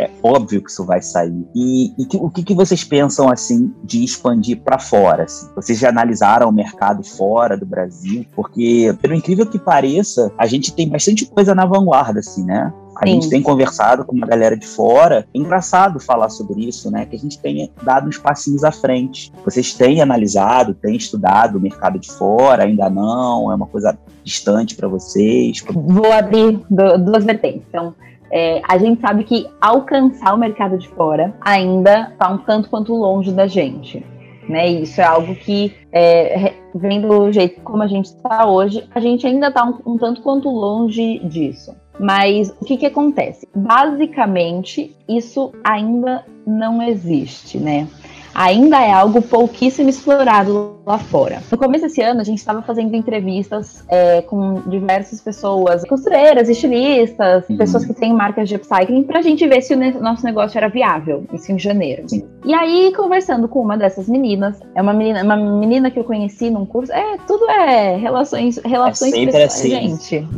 é 0.00 0.10
óbvio 0.22 0.62
que 0.62 0.70
isso 0.70 0.84
vai 0.84 1.02
sair. 1.02 1.46
E, 1.54 1.92
e 2.02 2.06
que, 2.06 2.16
o 2.16 2.30
que, 2.30 2.42
que, 2.42 2.54
vocês 2.54 2.82
pensam 2.82 3.28
assim 3.28 3.70
de 3.84 4.02
expandir 4.02 4.58
para 4.62 4.78
fora? 4.78 5.24
Assim? 5.24 5.46
Vocês 5.54 5.78
já 5.78 5.90
analisaram 5.90 6.48
o 6.48 6.52
mercado 6.52 7.04
fora 7.04 7.56
do 7.56 7.66
Brasil? 7.66 8.24
Porque, 8.34 8.96
pelo 9.02 9.14
incrível 9.14 9.44
que 9.44 9.58
pareça, 9.58 10.32
a 10.38 10.46
gente 10.46 10.72
tem 10.72 10.88
bastante 10.88 11.26
coisa 11.26 11.54
na 11.54 11.66
vanguarda, 11.66 12.20
assim, 12.20 12.42
né? 12.44 12.72
A 13.00 13.06
Sim. 13.06 13.14
gente 13.14 13.30
tem 13.30 13.42
conversado 13.42 14.04
com 14.04 14.14
uma 14.14 14.26
galera 14.26 14.54
de 14.54 14.66
fora. 14.66 15.26
É 15.34 15.38
engraçado 15.38 15.98
falar 15.98 16.28
sobre 16.28 16.68
isso, 16.68 16.90
né? 16.90 17.06
Que 17.06 17.16
a 17.16 17.18
gente 17.18 17.38
tenha 17.38 17.70
dado 17.82 18.06
uns 18.06 18.18
passinhos 18.18 18.62
à 18.62 18.70
frente. 18.70 19.32
Vocês 19.42 19.72
têm 19.72 20.02
analisado, 20.02 20.74
têm 20.74 20.96
estudado 20.96 21.56
o 21.56 21.60
mercado 21.60 21.98
de 21.98 22.12
fora? 22.12 22.64
Ainda 22.64 22.90
não? 22.90 23.50
É 23.50 23.54
uma 23.54 23.66
coisa 23.66 23.98
distante 24.22 24.76
para 24.76 24.86
vocês? 24.86 25.64
Vou 25.72 26.12
abrir 26.12 26.60
duas 26.68 27.24
vertentes. 27.24 27.62
Então, 27.70 27.94
é, 28.30 28.60
a 28.68 28.76
gente 28.76 29.00
sabe 29.00 29.24
que 29.24 29.46
alcançar 29.58 30.34
o 30.34 30.38
mercado 30.38 30.76
de 30.76 30.86
fora 30.88 31.34
ainda 31.40 32.10
está 32.12 32.28
um 32.28 32.36
tanto 32.36 32.68
quanto 32.68 32.94
longe 32.94 33.32
da 33.32 33.46
gente. 33.46 34.04
Né? 34.46 34.68
Isso 34.68 35.00
é 35.00 35.04
algo 35.04 35.34
que, 35.34 35.74
é, 35.90 36.52
vendo 36.74 37.08
o 37.08 37.32
jeito 37.32 37.62
como 37.62 37.82
a 37.82 37.86
gente 37.86 38.06
está 38.06 38.46
hoje, 38.46 38.84
a 38.94 39.00
gente 39.00 39.26
ainda 39.26 39.48
está 39.48 39.64
um, 39.64 39.94
um 39.94 39.96
tanto 39.96 40.20
quanto 40.20 40.50
longe 40.50 41.18
disso. 41.20 41.74
Mas 42.00 42.50
o 42.60 42.64
que, 42.64 42.78
que 42.78 42.86
acontece? 42.86 43.46
Basicamente, 43.54 44.96
isso 45.06 45.52
ainda 45.62 46.24
não 46.46 46.82
existe, 46.82 47.58
né? 47.58 47.86
ainda 48.34 48.80
é 48.80 48.92
algo 48.92 49.20
pouquíssimo 49.20 49.88
explorado 49.88 50.76
lá 50.86 50.98
fora. 50.98 51.42
No 51.50 51.58
começo 51.58 51.84
desse 51.84 52.00
ano, 52.00 52.20
a 52.20 52.24
gente 52.24 52.38
estava 52.38 52.62
fazendo 52.62 52.94
entrevistas 52.94 53.84
é, 53.88 54.22
com 54.22 54.62
diversas 54.66 55.20
pessoas, 55.20 55.84
costureiras, 55.84 56.48
estilistas, 56.48 57.48
uhum. 57.48 57.56
pessoas 57.56 57.84
que 57.84 57.92
têm 57.92 58.12
marcas 58.12 58.48
de 58.48 58.56
upcycling, 58.56 59.02
para 59.02 59.18
a 59.18 59.22
gente 59.22 59.46
ver 59.46 59.62
se 59.62 59.74
o 59.74 60.00
nosso 60.00 60.24
negócio 60.24 60.56
era 60.56 60.68
viável, 60.68 61.24
isso 61.32 61.50
em 61.52 61.58
janeiro. 61.58 62.08
Sim. 62.08 62.24
E 62.44 62.54
aí, 62.54 62.92
conversando 62.96 63.48
com 63.48 63.60
uma 63.60 63.76
dessas 63.76 64.08
meninas, 64.08 64.60
é 64.74 64.82
uma 64.82 64.92
menina, 64.92 65.22
uma 65.22 65.36
menina 65.36 65.90
que 65.90 65.98
eu 65.98 66.04
conheci 66.04 66.50
num 66.50 66.64
curso, 66.64 66.92
é, 66.92 67.18
tudo 67.26 67.48
é 67.50 67.96
relações, 67.96 68.58
relações 68.64 69.12
é 69.12 69.26
pessoais, 69.26 69.54
assim. 69.54 69.68
gente. 69.68 70.28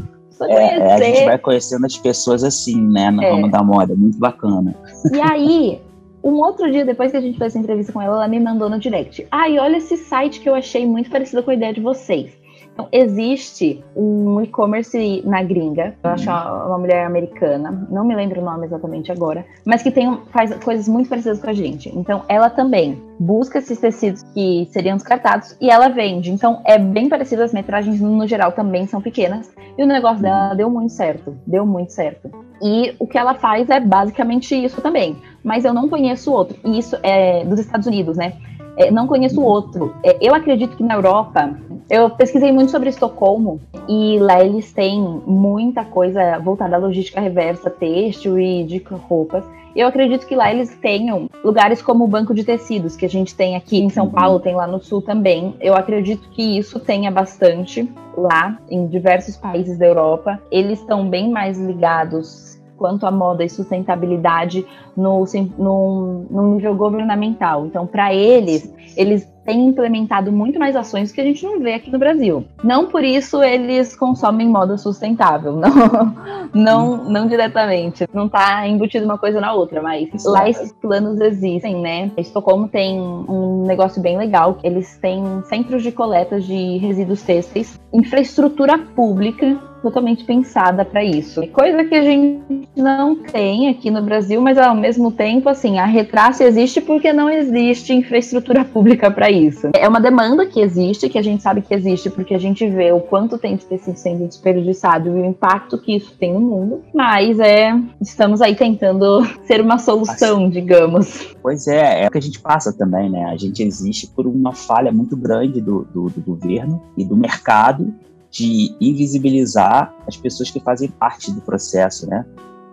É, 0.49 0.79
é, 0.79 0.93
a 0.93 0.99
gente 0.99 1.25
vai 1.25 1.39
conhecendo 1.39 1.87
as 1.87 1.97
pessoas 1.97 2.45
assim, 2.45 2.81
né, 2.81 3.11
no 3.11 3.23
é. 3.23 3.31
ramo 3.31 3.51
da 3.51 3.63
moda, 3.63 3.95
muito 3.95 4.19
bacana. 4.19 4.75
E 5.13 5.21
aí, 5.21 5.81
um 6.23 6.35
outro 6.35 6.71
dia, 6.71 6.85
depois 6.85 7.11
que 7.11 7.17
a 7.17 7.21
gente 7.21 7.39
fez 7.39 7.53
essa 7.53 7.59
entrevista 7.59 7.93
com 7.93 8.01
ela, 8.01 8.17
ela 8.17 8.29
me 8.29 8.39
mandou 8.39 8.71
no 8.71 8.79
direct. 8.79 9.27
Ai, 9.31 9.59
ah, 9.59 9.65
olha 9.65 9.77
esse 9.77 9.97
site 9.97 10.41
que 10.41 10.49
eu 10.49 10.55
achei 10.55 10.87
muito 10.87 11.11
parecido 11.11 11.43
com 11.43 11.51
a 11.51 11.55
ideia 11.55 11.73
de 11.73 11.81
vocês. 11.81 12.33
Então, 12.73 12.89
existe 12.91 13.85
um 13.95 14.41
e-commerce 14.41 15.23
na 15.27 15.43
gringa, 15.43 15.95
eu 16.03 16.11
acho 16.11 16.29
uma, 16.29 16.67
uma 16.67 16.79
mulher 16.79 17.05
americana, 17.05 17.87
não 17.91 18.05
me 18.05 18.15
lembro 18.15 18.41
o 18.41 18.45
nome 18.45 18.67
exatamente 18.67 19.13
agora, 19.13 19.45
mas 19.65 19.83
que 19.83 19.91
tem, 19.91 20.19
faz 20.31 20.55
coisas 20.65 20.89
muito 20.89 21.09
parecidas 21.09 21.41
com 21.41 21.51
a 21.51 21.53
gente. 21.53 21.91
Então, 21.95 22.25
ela 22.29 22.49
também 22.49 23.01
busca 23.21 23.59
esses 23.59 23.79
tecidos 23.79 24.23
que 24.35 24.67
seriam 24.73 24.97
descartados 24.97 25.57
e 25.61 25.71
ela 25.71 25.89
vende. 25.89 26.31
Então, 26.33 26.63
é 26.65 26.79
bem 26.79 27.09
parecido, 27.09 27.43
as 27.43 27.53
metragens 27.53 28.01
no 28.01 28.27
geral 28.27 28.53
também 28.53 28.87
são 28.87 29.03
pequenas, 29.03 29.53
e 29.77 29.83
o 29.83 29.87
negócio 29.87 30.23
dela 30.23 30.55
deu 30.55 30.71
muito 30.71 30.93
certo, 30.93 31.37
deu 31.47 31.67
muito 31.67 31.93
certo. 31.93 32.31
E 32.63 32.95
o 32.99 33.07
que 33.07 33.19
ela 33.19 33.35
faz 33.35 33.69
é 33.69 33.81
basicamente 33.81 34.55
isso 34.55 34.81
também. 34.81 35.17
Mas 35.43 35.65
eu 35.65 35.75
não 35.75 35.89
conheço 35.89 36.33
outro. 36.33 36.57
E 36.65 36.79
isso 36.79 36.97
é 37.03 37.45
dos 37.45 37.59
Estados 37.59 37.89
Unidos, 37.89 38.17
né? 38.17 38.35
É, 38.77 38.91
não 38.91 39.07
conheço 39.07 39.41
outro. 39.43 39.95
É, 40.03 40.17
eu 40.21 40.35
acredito 40.35 40.77
que 40.77 40.83
na 40.83 40.95
Europa, 40.95 41.55
eu 41.91 42.11
pesquisei 42.11 42.53
muito 42.53 42.71
sobre 42.71 42.89
Estocolmo 42.89 43.61
e 43.89 44.19
lá 44.19 44.43
eles 44.43 44.73
têm 44.73 45.01
muita 45.27 45.85
coisa 45.85 46.39
voltada 46.39 46.77
à 46.77 46.79
logística 46.79 47.21
reversa, 47.21 47.69
têxtil 47.71 48.39
e 48.39 48.65
de 48.65 48.79
roupas. 49.09 49.45
Eu 49.75 49.89
acredito 49.89 50.27
que 50.27 50.37
lá 50.37 50.53
eles 50.53 50.75
tenham 50.77 51.29
lugares 51.43 51.81
como 51.81 52.05
o 52.05 52.07
Banco 52.07 52.35
de 52.35 52.45
Tecidos, 52.45 52.95
que 52.95 53.07
a 53.07 53.09
gente 53.09 53.35
tem 53.35 53.57
aqui 53.57 53.79
em 53.79 53.89
São 53.89 54.05
uhum. 54.05 54.11
Paulo, 54.11 54.41
tem 54.41 54.55
lá 54.55 54.67
no 54.67 54.83
Sul 54.83 55.01
também. 55.01 55.55
Eu 55.61 55.75
acredito 55.75 56.29
que 56.31 56.59
isso 56.59 56.79
tenha 56.79 57.11
bastante 57.11 57.91
lá, 58.17 58.59
em 58.71 58.87
diversos 58.87 59.37
países 59.37 59.79
da 59.79 59.87
Europa. 59.87 60.39
Eles 60.51 60.79
estão 60.79 61.09
bem 61.09 61.31
mais 61.31 61.59
ligados 61.59 62.62
quanto 62.83 63.07
à 63.07 63.12
moda 63.12 63.45
e 63.45 63.49
sustentabilidade 63.49 64.66
no, 64.97 65.25
no, 65.57 66.27
no 66.29 66.55
nível 66.57 66.75
governamental. 66.75 67.64
Então, 67.64 67.87
para 67.87 68.12
eles, 68.12 68.75
eles 68.97 69.31
têm 69.45 69.68
implementado 69.68 70.33
muito 70.33 70.59
mais 70.59 70.75
ações 70.75 71.12
que 71.12 71.21
a 71.21 71.25
gente 71.25 71.45
não 71.45 71.61
vê 71.61 71.75
aqui 71.75 71.92
no 71.92 71.99
Brasil. 71.99 72.45
Não 72.62 72.87
por 72.87 73.05
isso 73.05 73.40
eles 73.40 73.95
consomem 73.95 74.49
moda 74.49 74.77
sustentável, 74.77 75.53
não, 75.62 76.12
não, 76.53 77.05
não 77.05 77.29
diretamente. 77.29 78.05
Não 78.12 78.27
está 78.27 78.66
embutido 78.66 79.05
uma 79.05 79.16
coisa 79.16 79.40
na 79.40 79.53
outra, 79.53 79.81
mas 79.81 80.09
lá 80.25 80.51
esses 80.51 80.73
planos 80.73 81.21
existem, 81.21 81.81
né? 81.81 82.11
Estocolmo 82.16 82.66
tem 82.66 83.01
um 83.01 83.64
negócio 83.64 84.03
bem 84.03 84.18
legal. 84.18 84.59
Eles 84.64 84.99
têm 84.99 85.23
centros 85.45 85.85
de 85.85 85.92
coleta 85.92 86.40
de 86.40 86.79
resíduos 86.79 87.23
têxteis, 87.23 87.81
infraestrutura 87.92 88.77
pública 88.77 89.57
totalmente 89.83 90.25
pensada 90.25 90.85
para 90.85 91.05
isso. 91.05 91.47
Coisa 91.49 91.85
que 91.85 91.95
a 91.95 92.03
gente 92.03 92.68
não 92.77 93.16
tem 93.16 93.68
aqui 93.68 93.90
no 93.90 94.03
Brasil, 94.03 94.40
mas 94.40 94.57
ao 94.57 94.75
mesmo 94.75 95.11
tempo, 95.11 95.49
assim, 95.49 95.79
a 95.79 95.85
retrace 95.85 96.45
existe 96.45 96.81
porque 96.81 97.12
não 97.12 97.29
existe 97.29 97.92
infraestrutura 97.92 98.64
pública 98.64 99.11
para 99.11 99.31
isso. 99.31 99.71
É 99.75 99.88
uma 99.88 100.01
demanda 100.01 100.47
que 100.47 100.61
existe, 100.61 101.09
que 101.09 101.18
a 101.18 101.23
gente 101.23 101.42
sabe 101.42 101.62
que 101.62 101.75
existe 101.75 102.09
porque 102.09 102.35
a 102.35 102.38
gente 102.38 102.66
vê 102.68 102.92
o 102.92 103.01
quanto 103.01 103.37
tem 103.37 103.57
de 103.57 103.64
tecido 103.66 103.97
sendo 103.97 104.27
desperdiçado 104.27 105.09
e 105.09 105.12
o 105.12 105.25
impacto 105.25 105.79
que 105.79 105.97
isso 105.97 106.14
tem 106.18 106.33
no 106.33 106.40
mundo, 106.40 106.83
mas 106.95 107.40
é, 107.40 107.75
estamos 108.01 108.40
aí 108.40 108.55
tentando 108.55 109.27
ser 109.45 109.61
uma 109.61 109.79
solução, 109.79 110.49
digamos. 110.49 111.35
Pois 111.42 111.66
é, 111.66 112.05
é 112.05 112.07
o 112.07 112.11
que 112.11 112.18
a 112.18 112.23
gente 112.23 112.40
passa 112.40 112.73
também, 112.73 113.11
né? 113.11 113.25
A 113.25 113.37
gente 113.37 113.62
existe 113.62 114.07
por 114.07 114.27
uma 114.27 114.53
falha 114.53 114.92
muito 114.92 115.16
grande 115.16 115.61
do, 115.61 115.85
do, 115.92 116.09
do 116.09 116.21
governo 116.21 116.83
e 116.97 117.05
do 117.05 117.16
mercado 117.16 117.92
de 118.33 118.75
invisibilizar 118.81 119.95
as 120.09 120.16
pessoas 120.16 120.51
que 120.51 120.59
fazem 120.59 120.88
parte 120.88 121.31
do 121.31 121.42
processo, 121.42 122.09
né? 122.09 122.25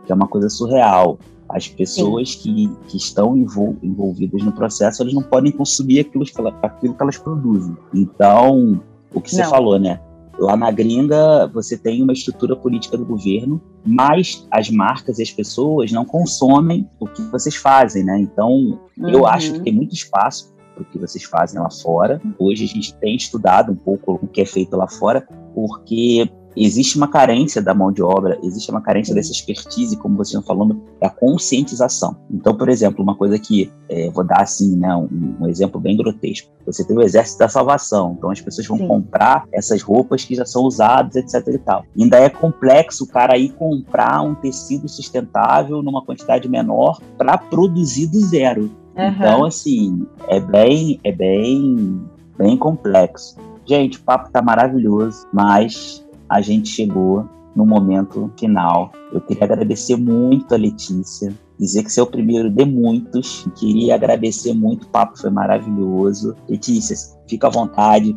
Que 0.05 0.11
é 0.11 0.15
uma 0.15 0.27
coisa 0.27 0.49
surreal. 0.49 1.19
As 1.49 1.67
pessoas 1.67 2.35
que, 2.35 2.71
que 2.87 2.95
estão 2.95 3.35
envol 3.35 3.75
envolvidas 3.83 4.41
no 4.41 4.53
processo, 4.53 5.01
elas 5.01 5.13
não 5.13 5.21
podem 5.21 5.51
consumir 5.51 5.99
aquilo 5.99 6.23
que, 6.23 6.39
ela, 6.39 6.57
aquilo 6.63 6.93
que 6.93 7.03
elas 7.03 7.17
produzem. 7.17 7.75
Então, 7.93 8.81
o 9.13 9.19
que 9.19 9.31
você 9.31 9.43
não. 9.43 9.49
falou, 9.49 9.77
né? 9.77 9.99
Lá 10.39 10.55
na 10.55 10.71
gringa, 10.71 11.47
você 11.47 11.77
tem 11.77 12.01
uma 12.01 12.13
estrutura 12.13 12.55
política 12.55 12.97
do 12.97 13.05
governo, 13.05 13.61
mas 13.85 14.47
as 14.49 14.69
marcas 14.69 15.19
e 15.19 15.23
as 15.23 15.31
pessoas 15.31 15.91
não 15.91 16.05
consomem 16.05 16.89
o 16.99 17.07
que 17.07 17.21
vocês 17.23 17.55
fazem, 17.55 18.05
né? 18.05 18.17
Então, 18.21 18.79
uhum. 18.97 19.09
eu 19.09 19.27
acho 19.27 19.51
que 19.53 19.59
tem 19.59 19.73
muito 19.73 19.93
espaço 19.93 20.53
para 20.79 20.83
o 20.83 20.85
que 20.85 20.97
vocês 20.97 21.23
fazem 21.23 21.59
lá 21.59 21.69
fora. 21.69 22.21
Hoje 22.37 22.63
a 22.63 22.67
gente 22.67 22.95
tem 22.95 23.15
estudado 23.15 23.71
um 23.71 23.75
pouco 23.75 24.19
o 24.21 24.27
que 24.27 24.41
é 24.41 24.45
feito 24.45 24.75
lá 24.75 24.87
fora, 24.87 25.27
porque 25.53 26.29
existe 26.55 26.97
uma 26.97 27.07
carência 27.07 27.61
da 27.61 27.73
mão 27.73 27.91
de 27.91 28.01
obra, 28.01 28.37
existe 28.43 28.69
uma 28.69 28.81
carência 28.81 29.13
dessa 29.13 29.31
expertise, 29.31 29.95
como 29.97 30.15
vocês 30.15 30.39
estão 30.39 30.43
falando, 30.43 30.81
da 30.99 31.09
conscientização. 31.09 32.17
Então, 32.29 32.55
por 32.55 32.69
exemplo, 32.69 33.03
uma 33.03 33.15
coisa 33.15 33.37
que 33.39 33.71
é, 33.87 34.09
vou 34.09 34.23
dar 34.23 34.41
assim, 34.41 34.75
né, 34.75 34.93
um, 34.95 35.35
um, 35.41 35.47
exemplo 35.47 35.79
bem 35.79 35.95
grotesco. 35.95 36.49
Você 36.65 36.83
tem 36.83 36.97
o 36.97 37.01
exército 37.01 37.39
da 37.39 37.47
salvação, 37.47 38.15
então 38.17 38.29
as 38.29 38.41
pessoas 38.41 38.67
vão 38.67 38.77
Sim. 38.77 38.87
comprar 38.87 39.45
essas 39.51 39.81
roupas 39.81 40.23
que 40.23 40.35
já 40.35 40.45
são 40.45 40.63
usadas, 40.63 41.15
etc. 41.15 41.47
E 41.47 41.57
tal. 41.57 41.83
Ainda 41.97 42.17
é 42.17 42.29
complexo 42.29 43.05
o 43.05 43.07
cara 43.07 43.37
ir 43.37 43.53
comprar 43.53 44.21
um 44.21 44.35
tecido 44.35 44.87
sustentável 44.87 45.81
numa 45.81 46.03
quantidade 46.03 46.47
menor 46.49 46.99
para 47.17 47.37
produzir 47.37 48.07
do 48.07 48.19
zero. 48.19 48.69
Uhum. 48.99 49.07
Então, 49.07 49.45
assim, 49.45 50.05
é 50.27 50.39
bem, 50.39 50.99
é 51.03 51.11
bem, 51.11 52.01
bem 52.37 52.57
complexo. 52.57 53.37
Gente, 53.65 53.97
o 53.97 54.01
papo 54.01 54.29
tá 54.29 54.41
maravilhoso, 54.41 55.25
mas 55.31 56.05
a 56.27 56.41
gente 56.41 56.69
chegou 56.69 57.25
no 57.55 57.65
momento 57.65 58.31
final. 58.37 58.91
Eu 59.13 59.21
queria 59.21 59.45
agradecer 59.45 59.95
muito 59.95 60.53
a 60.53 60.57
Letícia, 60.57 61.33
dizer 61.57 61.83
que 61.83 61.91
você 61.91 61.99
é 61.99 62.03
o 62.03 62.07
primeiro 62.07 62.49
de 62.49 62.65
muitos. 62.65 63.47
Queria 63.55 63.95
agradecer 63.95 64.53
muito, 64.53 64.83
o 64.83 64.87
papo 64.87 65.17
foi 65.17 65.29
maravilhoso. 65.29 66.35
Letícia, 66.49 66.95
fica 67.27 67.47
à 67.47 67.49
vontade, 67.49 68.15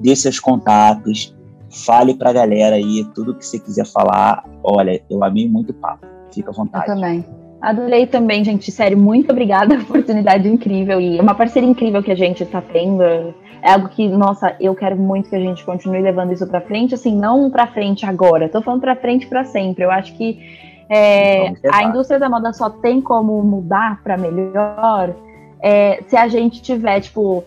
dê 0.00 0.16
seus 0.16 0.40
contatos, 0.40 1.34
fale 1.84 2.14
pra 2.14 2.32
galera 2.32 2.76
aí 2.76 3.04
tudo 3.14 3.34
que 3.34 3.44
você 3.44 3.58
quiser 3.58 3.86
falar. 3.86 4.44
Olha, 4.62 5.02
eu 5.10 5.22
amei 5.22 5.48
muito 5.48 5.70
o 5.70 5.74
papo. 5.74 6.06
Fica 6.32 6.50
à 6.50 6.54
vontade. 6.54 6.88
Eu 6.88 6.94
também. 6.94 7.41
Adorei 7.62 8.06
também, 8.08 8.42
gente. 8.44 8.72
Sério, 8.72 8.98
muito 8.98 9.30
obrigada. 9.30 9.76
Oportunidade 9.78 10.48
incrível 10.48 11.00
e 11.00 11.20
uma 11.20 11.34
parceria 11.34 11.68
incrível 11.68 12.02
que 12.02 12.10
a 12.10 12.16
gente 12.16 12.42
está 12.42 12.60
tendo 12.60 13.02
é 13.62 13.72
algo 13.72 13.88
que, 13.88 14.08
nossa, 14.08 14.56
eu 14.58 14.74
quero 14.74 14.96
muito 14.96 15.30
que 15.30 15.36
a 15.36 15.40
gente 15.40 15.64
continue 15.64 16.02
levando 16.02 16.32
isso 16.32 16.44
para 16.48 16.60
frente, 16.60 16.94
assim, 16.94 17.16
não 17.16 17.48
para 17.48 17.68
frente 17.68 18.04
agora, 18.04 18.48
tô 18.48 18.60
falando 18.60 18.80
para 18.80 18.96
frente 18.96 19.28
para 19.28 19.44
sempre. 19.44 19.84
Eu 19.84 19.90
acho 19.92 20.16
que 20.16 20.40
é, 20.90 21.54
a 21.72 21.84
indústria 21.84 22.18
da 22.18 22.28
moda 22.28 22.52
só 22.52 22.68
tem 22.68 23.00
como 23.00 23.40
mudar 23.42 24.02
para 24.02 24.18
melhor 24.18 25.14
é, 25.62 26.02
se 26.08 26.16
a 26.16 26.26
gente 26.26 26.60
tiver, 26.60 27.00
tipo, 27.00 27.44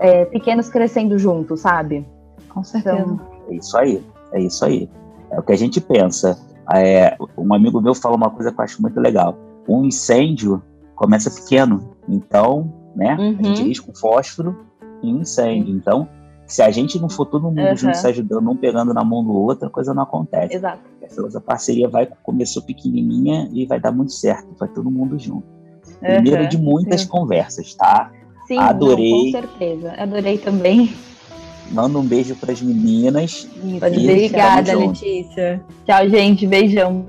é, 0.00 0.24
pequenos 0.24 0.68
crescendo 0.68 1.16
juntos, 1.16 1.60
sabe? 1.60 2.04
Com 2.48 2.64
certeza. 2.64 2.98
Então, 2.98 3.20
é 3.48 3.54
isso 3.54 3.78
aí, 3.78 4.04
é 4.32 4.40
isso 4.40 4.64
aí. 4.64 4.90
É 5.30 5.38
o 5.38 5.42
que 5.42 5.52
a 5.52 5.56
gente 5.56 5.80
pensa. 5.80 6.36
É, 6.74 7.16
um 7.38 7.54
amigo 7.54 7.80
meu 7.80 7.94
fala 7.94 8.16
uma 8.16 8.30
coisa 8.30 8.50
que 8.50 8.60
eu 8.60 8.64
acho 8.64 8.82
muito 8.82 8.98
legal. 9.00 9.36
Um 9.68 9.84
incêndio 9.84 10.62
começa 10.94 11.30
pequeno, 11.30 11.96
então, 12.08 12.72
né? 12.94 13.16
Uhum. 13.18 13.36
A 13.38 13.42
gente 13.42 13.60
uhum. 13.60 13.68
risca 13.68 13.86
com 13.86 13.94
fósforo 13.94 14.64
em 15.02 15.20
incêndio. 15.20 15.74
Então, 15.74 16.08
se 16.46 16.62
a 16.62 16.70
gente 16.70 16.98
não 16.98 17.08
for 17.08 17.26
todo 17.26 17.44
mundo 17.44 17.60
uhum. 17.60 17.76
junto 17.76 17.96
se 17.96 18.06
ajudando, 18.06 18.50
um 18.50 18.56
pegando 18.56 18.92
na 18.92 19.04
mão 19.04 19.24
do 19.24 19.32
outro, 19.32 19.68
a 19.68 19.70
coisa 19.70 19.94
não 19.94 20.02
acontece. 20.02 20.54
Exato. 20.54 20.82
Essa 21.02 21.40
parceria 21.40 21.88
vai 21.88 22.08
começou 22.22 22.62
pequenininha 22.62 23.48
e 23.52 23.66
vai 23.66 23.78
dar 23.78 23.92
muito 23.92 24.12
certo, 24.12 24.48
vai 24.58 24.68
todo 24.68 24.90
mundo 24.90 25.18
junto. 25.18 25.44
Primeiro 26.00 26.42
uhum. 26.42 26.48
de 26.48 26.58
muitas 26.58 27.02
Sim. 27.02 27.08
conversas, 27.08 27.74
tá? 27.74 28.10
Sim, 28.46 28.58
Adorei. 28.58 29.10
Não, 29.10 29.24
com 29.24 29.48
certeza. 29.48 29.92
Adorei 29.96 30.38
também. 30.38 30.94
Manda 31.70 31.98
um 31.98 32.04
beijo 32.04 32.36
para 32.36 32.52
as 32.52 32.60
meninas. 32.60 33.48
Obrigada, 33.76 34.76
Letícia. 34.76 35.62
Tchau, 35.86 36.08
gente. 36.08 36.46
Beijão. 36.46 37.06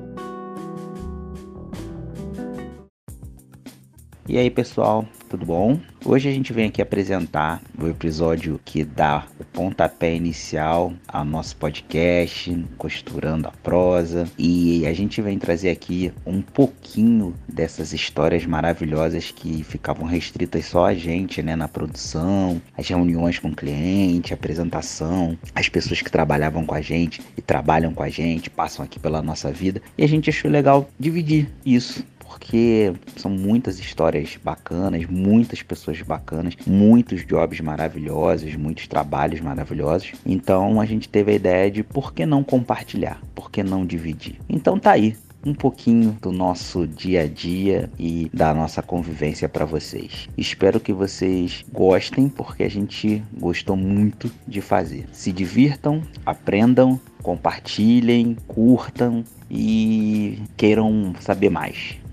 E 4.28 4.40
aí, 4.40 4.50
pessoal, 4.50 5.06
tudo 5.30 5.46
bom? 5.46 5.80
Hoje 6.04 6.28
a 6.28 6.32
gente 6.32 6.52
vem 6.52 6.66
aqui 6.66 6.82
apresentar 6.82 7.62
o 7.80 7.88
episódio 7.88 8.60
que 8.66 8.84
dá 8.84 9.28
o 9.40 9.44
pontapé 9.44 10.16
inicial 10.16 10.92
ao 11.08 11.24
nosso 11.24 11.56
podcast, 11.58 12.66
Costurando 12.76 13.48
a 13.48 13.52
Prosa, 13.52 14.28
e 14.36 14.84
a 14.88 14.94
gente 14.94 15.22
vem 15.22 15.38
trazer 15.38 15.70
aqui 15.70 16.12
um 16.26 16.42
pouquinho 16.42 17.36
dessas 17.48 17.94
histórias 17.94 18.48
maravilhosas 18.48 19.30
que 19.30 19.64
ficavam 19.64 20.08
restritas 20.08 20.66
só 20.66 20.86
a 20.86 20.96
gente, 20.96 21.44
né, 21.44 21.56
na 21.56 21.68
produção, 21.68 22.60
as 22.76 22.88
reuniões 22.88 23.38
com 23.38 23.50
o 23.50 23.56
cliente, 23.56 24.34
a 24.34 24.36
apresentação, 24.36 25.38
as 25.54 25.70
pessoas 25.70 26.02
que 26.02 26.10
trabalhavam 26.10 26.66
com 26.66 26.74
a 26.74 26.82
gente 26.82 27.22
e 27.38 27.44
trabalham 27.44 27.94
com 27.94 28.02
a 28.02 28.10
gente, 28.10 28.50
passam 28.50 28.84
aqui 28.84 29.00
pela 29.00 29.22
nossa 29.22 29.52
vida, 29.52 29.84
e 29.96 30.04
a 30.04 30.08
gente 30.08 30.32
achou 30.32 30.50
legal 30.50 30.90
dividir 31.00 31.48
isso 31.64 32.04
porque 32.28 32.94
são 33.16 33.32
muitas 33.32 33.80
histórias 33.80 34.38
bacanas, 34.44 35.06
muitas 35.06 35.62
pessoas 35.62 36.02
bacanas, 36.02 36.56
muitos 36.66 37.26
jobs 37.26 37.60
maravilhosos, 37.62 38.56
muitos 38.56 38.88
trabalhos 38.88 39.40
maravilhosos. 39.40 40.14
Então 40.26 40.82
a 40.82 40.86
gente 40.86 41.08
teve 41.08 41.32
a 41.32 41.36
ideia 41.36 41.72
de 41.72 41.84
por 41.84 42.14
que 42.14 42.26
não 42.26 42.44
compartilhar, 42.44 43.22
por 43.34 43.50
que 43.52 43.64
não 43.64 43.86
dividir. 43.86 44.36
Então 44.50 44.80
tá 44.80 44.92
aí, 44.92 45.16
um 45.46 45.54
pouquinho 45.54 46.18
do 46.22 46.32
nosso 46.32 46.88
dia 46.88 47.22
a 47.22 47.28
dia 47.28 47.90
e 48.00 48.30
da 48.34 48.54
nossa 48.54 48.82
convivência 48.82 49.48
para 49.48 49.64
vocês. 49.64 50.28
Espero 50.36 50.80
que 50.80 50.92
vocês 50.92 51.64
gostem, 51.72 52.28
porque 52.28 52.64
a 52.64 52.70
gente 52.70 53.24
gostou 53.38 53.76
muito 53.76 54.32
de 54.48 54.60
fazer. 54.60 55.08
Se 55.12 55.32
divirtam, 55.32 56.02
aprendam, 56.26 57.00
compartilhem, 57.22 58.36
curtam 58.48 59.24
e 59.50 60.40
queiram 60.58 61.14
saber 61.20 61.52
mais. 61.52 62.05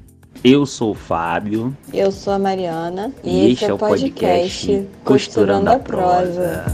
Eu 0.44 0.66
sou 0.66 0.90
o 0.90 0.94
Fábio. 0.94 1.76
Eu 1.94 2.10
sou 2.10 2.32
a 2.32 2.38
Mariana. 2.38 3.12
E, 3.22 3.46
e 3.46 3.52
este 3.52 3.66
é 3.66 3.72
o 3.72 3.78
podcast, 3.78 4.10
podcast 4.18 4.88
Costurando, 5.04 5.66
Costurando 5.66 5.70
a 5.70 5.78
Prosa. 5.78 6.64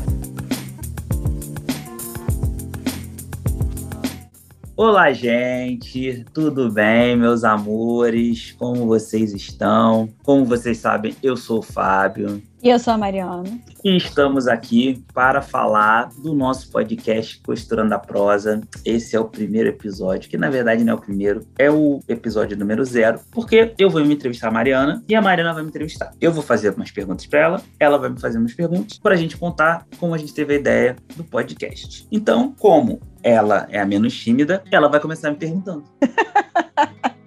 Olá, 4.75 5.13
gente, 5.13 6.25
tudo 6.33 6.73
bem, 6.73 7.15
meus 7.15 7.45
amores? 7.45 8.53
Como 8.53 8.87
vocês 8.87 9.35
estão? 9.35 10.09
Como 10.23 10.47
vocês 10.47 10.79
sabem, 10.79 11.15
eu 11.23 11.37
sou 11.37 11.59
o 11.59 11.63
Fábio. 11.63 12.43
E 12.61 12.71
eu 12.71 12.79
sou 12.79 12.93
a 12.93 12.99
Mariana. 12.99 13.45
E 13.85 13.97
estamos 13.97 14.49
aqui 14.49 15.05
para 15.15 15.41
falar 15.41 16.09
do 16.21 16.35
nosso 16.35 16.69
podcast 16.73 17.41
Costurando 17.41 17.95
a 17.95 17.99
Prosa. 18.01 18.61
Esse 18.85 19.15
é 19.15 19.21
o 19.21 19.27
primeiro 19.27 19.69
episódio, 19.69 20.29
que 20.29 20.37
na 20.37 20.51
verdade 20.51 20.83
não 20.83 20.95
é 20.95 20.97
o 20.97 21.01
primeiro, 21.01 21.47
é 21.57 21.71
o 21.71 22.01
episódio 22.09 22.57
número 22.57 22.85
zero, 22.85 23.21
porque 23.31 23.73
eu 23.79 23.89
vou 23.89 24.05
me 24.05 24.15
entrevistar 24.15 24.49
a 24.49 24.51
Mariana 24.51 25.05
e 25.09 25.15
a 25.15 25.23
Mariana 25.23 25.55
vai 25.55 25.63
me 25.63 25.69
entrevistar. 25.69 26.11
Eu 26.21 26.33
vou 26.33 26.43
fazer 26.43 26.75
umas 26.75 26.91
perguntas 26.91 27.27
para 27.27 27.39
ela, 27.39 27.63
ela 27.79 27.97
vai 27.97 28.11
me 28.11 28.21
fazer 28.21 28.39
umas 28.39 28.55
perguntas 28.55 28.99
para 28.99 29.15
a 29.15 29.19
gente 29.19 29.37
contar 29.37 29.87
como 29.99 30.13
a 30.15 30.19
gente 30.19 30.35
teve 30.35 30.55
a 30.55 30.57
ideia 30.57 30.97
do 31.17 31.23
podcast. 31.23 32.09
Então, 32.11 32.53
como 32.59 33.01
ela 33.23 33.69
é 33.71 33.79
a 33.79 33.87
menos 33.87 34.19
tímida, 34.19 34.65
ela 34.73 34.89
vai 34.89 34.99
começar 34.99 35.31
me 35.31 35.37
perguntando. 35.37 35.85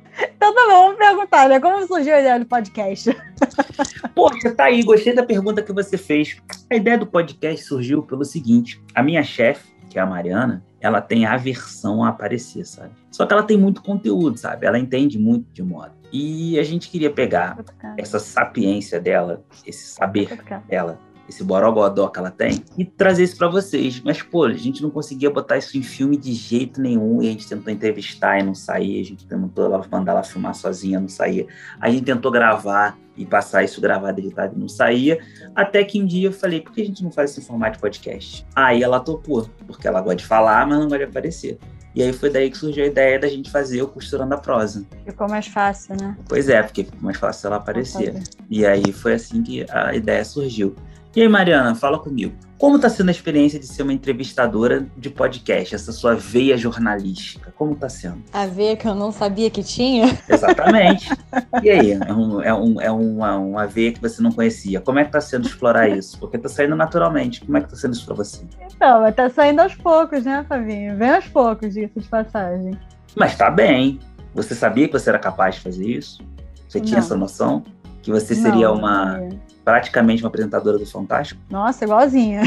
Então 0.42 0.56
tá 0.56 0.62
bom, 0.72 0.86
vamos 0.86 0.98
perguntar, 0.98 1.48
né? 1.48 1.60
Como 1.60 1.86
surgiu 1.86 2.16
a 2.16 2.20
ideia 2.20 2.40
do 2.40 2.48
podcast? 2.48 3.16
Poxa, 4.16 4.50
tá 4.50 4.64
aí, 4.64 4.82
gostei 4.82 5.14
da 5.14 5.22
pergunta 5.22 5.62
que 5.62 5.72
você 5.72 6.00
fez. 6.00 6.42
A 6.68 6.76
ideia 6.76 6.98
do 6.98 7.06
podcast 7.06 7.64
surgiu 7.64 8.02
pelo 8.02 8.26
seguinte: 8.26 8.82
a 8.96 9.04
minha 9.04 9.22
chefe, 9.22 9.72
que 9.88 10.00
é 10.00 10.02
a 10.02 10.06
Mariana, 10.06 10.66
ela 10.80 11.00
tem 11.00 11.28
aversão 11.28 12.04
a 12.04 12.10
aparecer, 12.10 12.66
sabe? 12.66 12.90
Só 13.12 13.28
que 13.28 13.34
ela 13.34 13.44
tem 13.44 13.56
muito 13.56 13.84
conteúdo, 13.84 14.36
sabe? 14.36 14.66
Ela 14.66 14.80
entende 14.80 15.20
muito 15.20 15.46
de 15.54 15.62
moda. 15.62 15.94
E 16.12 16.58
a 16.58 16.64
gente 16.64 16.90
queria 16.90 17.12
pegar 17.12 17.60
essa 17.96 18.18
sapiência 18.18 19.00
dela, 19.00 19.46
esse 19.64 19.94
saber 19.94 20.42
dela, 20.68 20.98
esse 21.28 21.44
borogodó 21.44 22.08
que 22.08 22.20
ela 22.20 22.32
tem, 22.32 22.64
e 22.78 22.84
trazer 22.84 23.24
isso 23.24 23.38
para 23.38 23.48
vocês. 23.48 24.02
Mas, 24.04 24.22
pô, 24.22 24.46
a 24.46 24.54
gente 24.54 24.82
não 24.82 24.90
conseguia 24.90 25.30
botar 25.30 25.58
isso 25.58 25.78
em 25.78 25.82
filme 25.82 26.18
de 26.18 26.34
jeito 26.34 26.82
nenhum, 26.82 27.22
e 27.22 27.28
a 27.28 27.32
gente 27.32 27.48
tentou 27.48 27.72
entrevistar 27.72 28.40
e 28.40 28.44
não 28.44 28.54
saía, 28.54 29.02
a 29.02 29.06
gente 29.06 29.26
tentou 29.26 29.82
mandar 29.92 30.12
ela 30.12 30.24
filmar 30.24 30.54
sozinha, 30.54 31.00
não 31.00 31.08
saía. 31.08 31.48
A 31.80 31.90
gente 31.90 32.04
tentou 32.04 32.32
gravar 32.32 32.98
e 33.16 33.26
passar 33.26 33.64
isso 33.64 33.80
gravado, 33.82 34.20
editado 34.20 34.56
e 34.56 34.60
não 34.60 34.70
saía, 34.70 35.20
até 35.56 35.84
que 35.84 36.02
um 36.02 36.06
dia 36.06 36.30
eu 36.30 36.34
falei, 36.34 36.62
por 36.62 36.74
que 36.74 36.82
a 36.82 36.86
gente 36.86 37.04
não 37.04 37.12
faz 37.12 37.32
esse 37.32 37.42
formato 37.42 37.76
de 37.76 37.82
podcast? 37.82 38.46
Aí 38.56 38.84
ela 38.84 39.00
topou, 39.00 39.50
porque 39.68 39.88
ela 39.88 40.02
gosta 40.02 40.18
de 40.18 40.26
falar, 40.26 40.66
mas 40.66 40.80
não 40.80 40.88
gosta 40.88 41.00
de 41.00 41.04
aparecer. 41.12 41.60
E 41.94 42.02
aí 42.02 42.14
foi 42.14 42.30
daí 42.30 42.50
que 42.50 42.58
surgiu 42.58 42.86
a 42.86 42.88
ideia 42.88 43.20
da 43.20 43.28
gente 43.28 43.52
fazer 43.52 43.82
o 43.82 43.88
Costurando 43.88 44.34
a 44.34 44.38
Prosa. 44.38 44.86
Ficou 45.06 45.28
mais 45.28 45.48
fácil, 45.48 45.96
né? 46.00 46.18
Pois 46.28 46.48
é, 46.48 46.64
porque 46.64 46.86
ficou 46.86 47.02
mais 47.02 47.18
fácil 47.18 47.48
ela 47.48 47.58
aparecer. 47.58 48.24
E 48.50 48.66
aí 48.66 48.94
foi 48.94 49.16
assim 49.16 49.44
que 49.44 49.66
a 49.70 49.94
ideia 49.94 50.24
surgiu. 50.24 50.74
E 51.14 51.22
aí, 51.22 51.28
Mariana, 51.28 51.76
fala 51.76 52.00
comigo. 52.00 52.34
Como 52.58 52.78
está 52.78 52.88
sendo 52.88 53.10
a 53.10 53.12
experiência 53.12 53.60
de 53.60 53.68
ser 53.68 53.84
uma 53.84 53.92
entrevistadora 53.92 54.88
de 54.96 55.10
podcast, 55.10 55.76
essa 55.76 55.92
sua 55.92 56.16
veia 56.16 56.56
jornalística? 56.58 57.52
Como 57.58 57.74
está 57.74 57.90
sendo? 57.90 58.24
A 58.32 58.46
veia 58.46 58.78
que 58.78 58.88
eu 58.88 58.96
não 58.96 59.12
sabia 59.12 59.50
que 59.50 59.62
tinha? 59.62 60.18
Exatamente. 60.30 61.10
E 61.64 61.70
aí, 61.70 61.92
é, 61.92 62.14
um, 62.14 62.42
é, 62.42 62.54
um, 62.54 62.82
é 62.82 62.92
uma, 62.92 63.38
uma 63.38 63.68
veia 63.68 63.92
que 63.92 64.00
você 64.00 64.22
não 64.22 64.32
conhecia. 64.32 64.80
Como 64.80 65.00
é 65.00 65.04
que 65.04 65.10
está 65.10 65.22
sendo 65.22 65.48
explorar 65.48 65.90
isso? 65.90 66.18
Porque 66.18 66.38
está 66.38 66.48
saindo 66.48 66.76
naturalmente. 66.76 67.42
Como 67.42 67.58
é 67.58 67.60
que 67.60 67.68
está 67.68 67.78
sendo 67.78 67.94
isso 67.94 68.06
para 68.06 68.16
você? 68.16 68.44
Então, 68.74 69.06
está 69.06 69.30
saindo 69.30 69.60
aos 69.60 69.76
poucos, 69.76 70.24
né, 70.24 70.46
Fabinho? 70.48 70.96
Vem 70.98 71.10
aos 71.10 71.28
poucos, 71.28 71.74
diga 71.74 71.90
de 71.96 72.08
passagem. 72.08 72.72
Mas 73.16 73.34
está 73.34 73.52
bem. 73.52 74.00
Você 74.34 74.56
sabia 74.56 74.88
que 74.88 74.94
você 74.94 75.10
era 75.10 75.20
capaz 75.20 75.56
de 75.56 75.62
fazer 75.62 75.86
isso? 75.86 76.24
Você 76.68 76.80
tinha 76.80 76.98
não. 76.98 77.06
essa 77.06 77.18
noção? 77.18 77.64
Que 78.02 78.12
você 78.12 78.34
seria 78.34 78.70
não, 78.70 78.76
uma... 78.76 79.18
Não 79.18 79.51
praticamente 79.64 80.24
uma 80.24 80.30
apresentadora 80.30 80.78
do 80.78 80.86
Fantástico? 80.86 81.42
Nossa, 81.50 81.86
igualzinha. 81.86 82.42